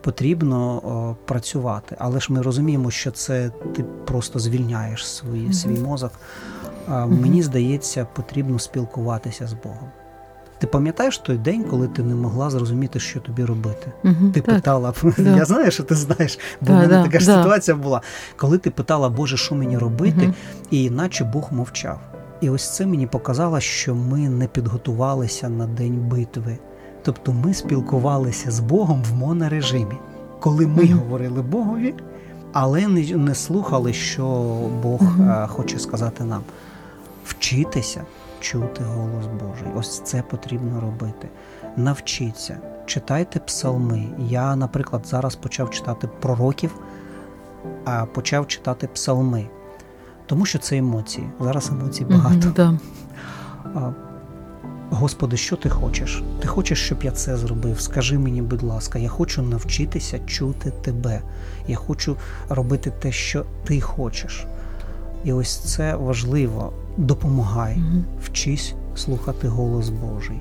потрібно 0.04 0.76
о, 0.76 1.16
працювати. 1.26 1.96
Але 2.00 2.20
ж 2.20 2.34
ми 2.34 2.42
розуміємо, 2.42 2.92
що 2.92 3.12
це 3.12 3.52
ти 3.76 3.84
просто 3.84 4.40
звільняєш 4.40 5.08
свій, 5.08 5.28
mm 5.28 5.54
свій 5.54 5.80
мозок. 5.80 6.12
А, 6.88 7.06
Мені 7.06 7.44
здається, 7.44 8.08
потрібно 8.14 8.60
спілкуватися 8.60 9.48
з 9.48 9.54
Богом. 9.54 9.90
Ти 10.60 10.68
пам'ятаєш 10.68 11.18
той 11.18 11.38
день, 11.38 11.64
коли 11.64 11.88
ти 11.88 12.04
не 12.04 12.16
могла 12.16 12.50
зрозуміти, 12.50 13.00
що 13.00 13.20
тобі 13.20 13.46
робити? 13.46 13.92
Угу, 14.04 14.32
ти 14.34 14.42
так, 14.42 14.56
питала, 14.56 14.94
да. 15.18 15.38
я 15.38 15.46
знаю, 15.46 15.72
що 15.72 15.84
ти 15.84 15.96
знаєш, 15.96 16.40
бо 16.62 16.68
да, 16.68 16.74
в 16.74 16.76
мене 16.76 16.88
да, 16.88 17.04
така 17.04 17.20
ж 17.20 17.26
ситуація 17.26 17.78
була. 17.78 18.02
Коли 18.36 18.58
ти 18.58 18.70
питала, 18.70 19.10
Боже, 19.10 19.38
що 19.38 19.56
мені 19.56 19.78
робити, 19.78 20.26
угу. 20.26 20.34
і 20.72 20.90
наче 20.90 21.24
Бог 21.24 21.54
мовчав. 21.54 22.00
І 22.42 22.50
ось 22.50 22.76
це 22.76 22.86
мені 22.86 23.08
показало, 23.08 23.60
що 23.60 23.96
ми 23.96 24.30
не 24.30 24.48
підготувалися 24.48 25.50
на 25.50 25.68
день 25.68 26.10
битви. 26.10 26.58
Тобто 27.04 27.34
ми 27.34 27.54
спілкувалися 27.54 28.52
з 28.52 28.60
Богом 28.60 29.04
в 29.12 29.16
монорежимі, 29.16 29.96
коли 30.40 30.68
ми 30.68 30.84
mm-hmm. 30.84 30.94
говорили 30.94 31.42
Богові, 31.42 31.94
але 32.54 32.88
не, 32.88 33.18
не 33.18 33.36
слухали, 33.36 33.94
що 33.94 34.26
Бог 34.84 35.02
mm-hmm. 35.02 35.48
хоче 35.48 35.80
сказати 35.80 36.24
нам. 36.24 36.42
Вчитися 37.26 38.02
чути 38.40 38.84
голос 38.84 39.26
Божий. 39.26 39.68
Ось 39.76 40.00
це 40.00 40.22
потрібно 40.22 40.82
робити. 40.82 41.30
Навчіться, 41.78 42.58
читайте 42.86 43.40
псалми. 43.40 44.08
Я, 44.20 44.56
наприклад, 44.56 45.08
зараз 45.08 45.36
почав 45.36 45.70
читати 45.70 46.10
пророків, 46.20 46.76
а 47.86 48.06
почав 48.06 48.48
читати 48.48 48.90
псалми, 48.94 49.48
тому 50.26 50.46
що 50.46 50.60
це 50.60 50.78
емоції. 50.78 51.30
Зараз 51.40 51.70
емоцій 51.70 52.06
багато. 52.06 52.48
Mm-hmm, 52.48 52.78
да. 53.74 53.94
Господи, 54.96 55.38
що 55.38 55.56
ти 55.56 55.70
хочеш? 55.70 56.24
Ти 56.42 56.48
хочеш, 56.48 56.86
щоб 56.86 57.04
я 57.04 57.12
це 57.12 57.38
зробив? 57.38 57.82
Скажи 57.82 58.18
мені, 58.18 58.42
будь 58.42 58.64
ласка, 58.64 59.00
я 59.00 59.10
хочу 59.10 59.42
навчитися 59.42 60.20
чути 60.20 60.72
тебе. 60.82 61.22
Я 61.68 61.76
хочу 61.76 62.18
робити 62.50 62.94
те, 63.00 63.12
що 63.12 63.46
ти 63.64 63.82
хочеш. 63.82 64.46
І 65.24 65.34
ось 65.34 65.58
це 65.58 65.96
важливо. 65.96 66.74
Допомагай, 66.98 67.78
вчись 68.24 68.74
слухати 68.96 69.48
голос 69.48 69.90
Божий. 69.90 70.40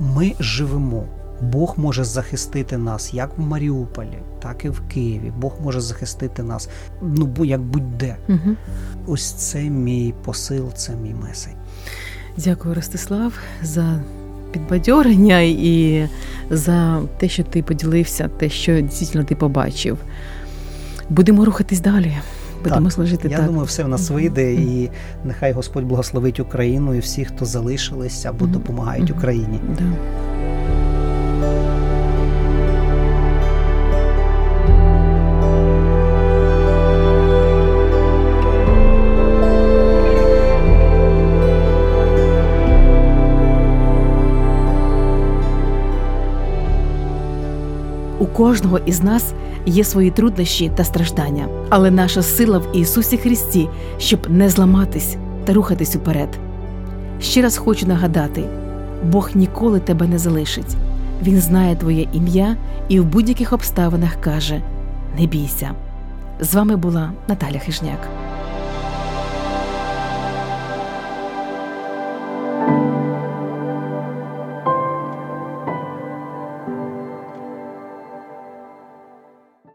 Ми 0.00 0.32
живемо. 0.40 1.04
Бог 1.40 1.74
може 1.76 2.04
захистити 2.04 2.78
нас 2.78 3.14
як 3.14 3.38
в 3.38 3.40
Маріуполі, 3.40 4.18
так 4.42 4.64
і 4.64 4.68
в 4.68 4.80
Києві. 4.88 5.32
Бог 5.40 5.52
може 5.62 5.80
захистити 5.80 6.42
нас, 6.42 6.68
ну 7.02 7.44
як 7.44 7.60
будь-де. 7.60 8.16
Mm-hmm. 8.28 8.54
Ось 9.06 9.32
це 9.32 9.62
мій 9.62 10.14
посил, 10.24 10.72
це 10.72 10.96
мій 10.96 11.14
меседж. 11.14 11.54
Дякую, 12.36 12.74
Ростислав, 12.74 13.32
за 13.62 14.00
підбадьорення 14.52 15.40
і 15.40 16.08
за 16.50 17.02
те, 17.18 17.28
що 17.28 17.42
ти 17.42 17.62
поділився, 17.62 18.28
те, 18.28 18.48
що 18.48 18.80
дійсно 18.80 19.24
ти 19.24 19.34
побачив. 19.34 19.98
Будемо 21.10 21.44
рухатись 21.44 21.80
далі. 21.80 22.12
Будемо 22.64 22.86
так, 22.86 22.92
служити. 22.92 23.28
Я 23.28 23.36
так. 23.36 23.46
думаю, 23.46 23.64
все 23.64 23.84
в 23.84 23.88
нас 23.88 24.10
вийде, 24.10 24.54
і 24.54 24.90
нехай 25.24 25.52
Господь 25.52 25.84
благословить 25.84 26.40
Україну 26.40 26.94
і 26.94 26.98
всіх, 26.98 27.28
хто 27.28 27.44
залишились 27.44 28.26
або 28.26 28.46
допомагають 28.46 29.10
Україні. 29.10 29.60
Да. 29.78 29.84
Кожного 48.36 48.78
із 48.78 49.02
нас 49.02 49.32
є 49.66 49.84
свої 49.84 50.10
труднощі 50.10 50.70
та 50.74 50.84
страждання, 50.84 51.48
але 51.70 51.90
наша 51.90 52.22
сила 52.22 52.58
в 52.58 52.76
Ісусі 52.76 53.16
Христі, 53.16 53.68
щоб 53.98 54.30
не 54.30 54.48
зламатись 54.48 55.16
та 55.44 55.52
рухатись 55.52 55.96
уперед. 55.96 56.28
Ще 57.20 57.42
раз 57.42 57.56
хочу 57.56 57.86
нагадати: 57.86 58.44
Бог 59.04 59.30
ніколи 59.34 59.80
тебе 59.80 60.06
не 60.06 60.18
залишить. 60.18 60.76
Він 61.22 61.40
знає 61.40 61.76
твоє 61.76 62.08
ім'я 62.12 62.56
і 62.88 63.00
в 63.00 63.04
будь-яких 63.04 63.52
обставинах 63.52 64.16
каже: 64.20 64.60
Не 65.18 65.26
бійся. 65.26 65.70
З 66.40 66.54
вами 66.54 66.76
була 66.76 67.12
Наталя 67.28 67.58
Хижняк. 67.58 68.25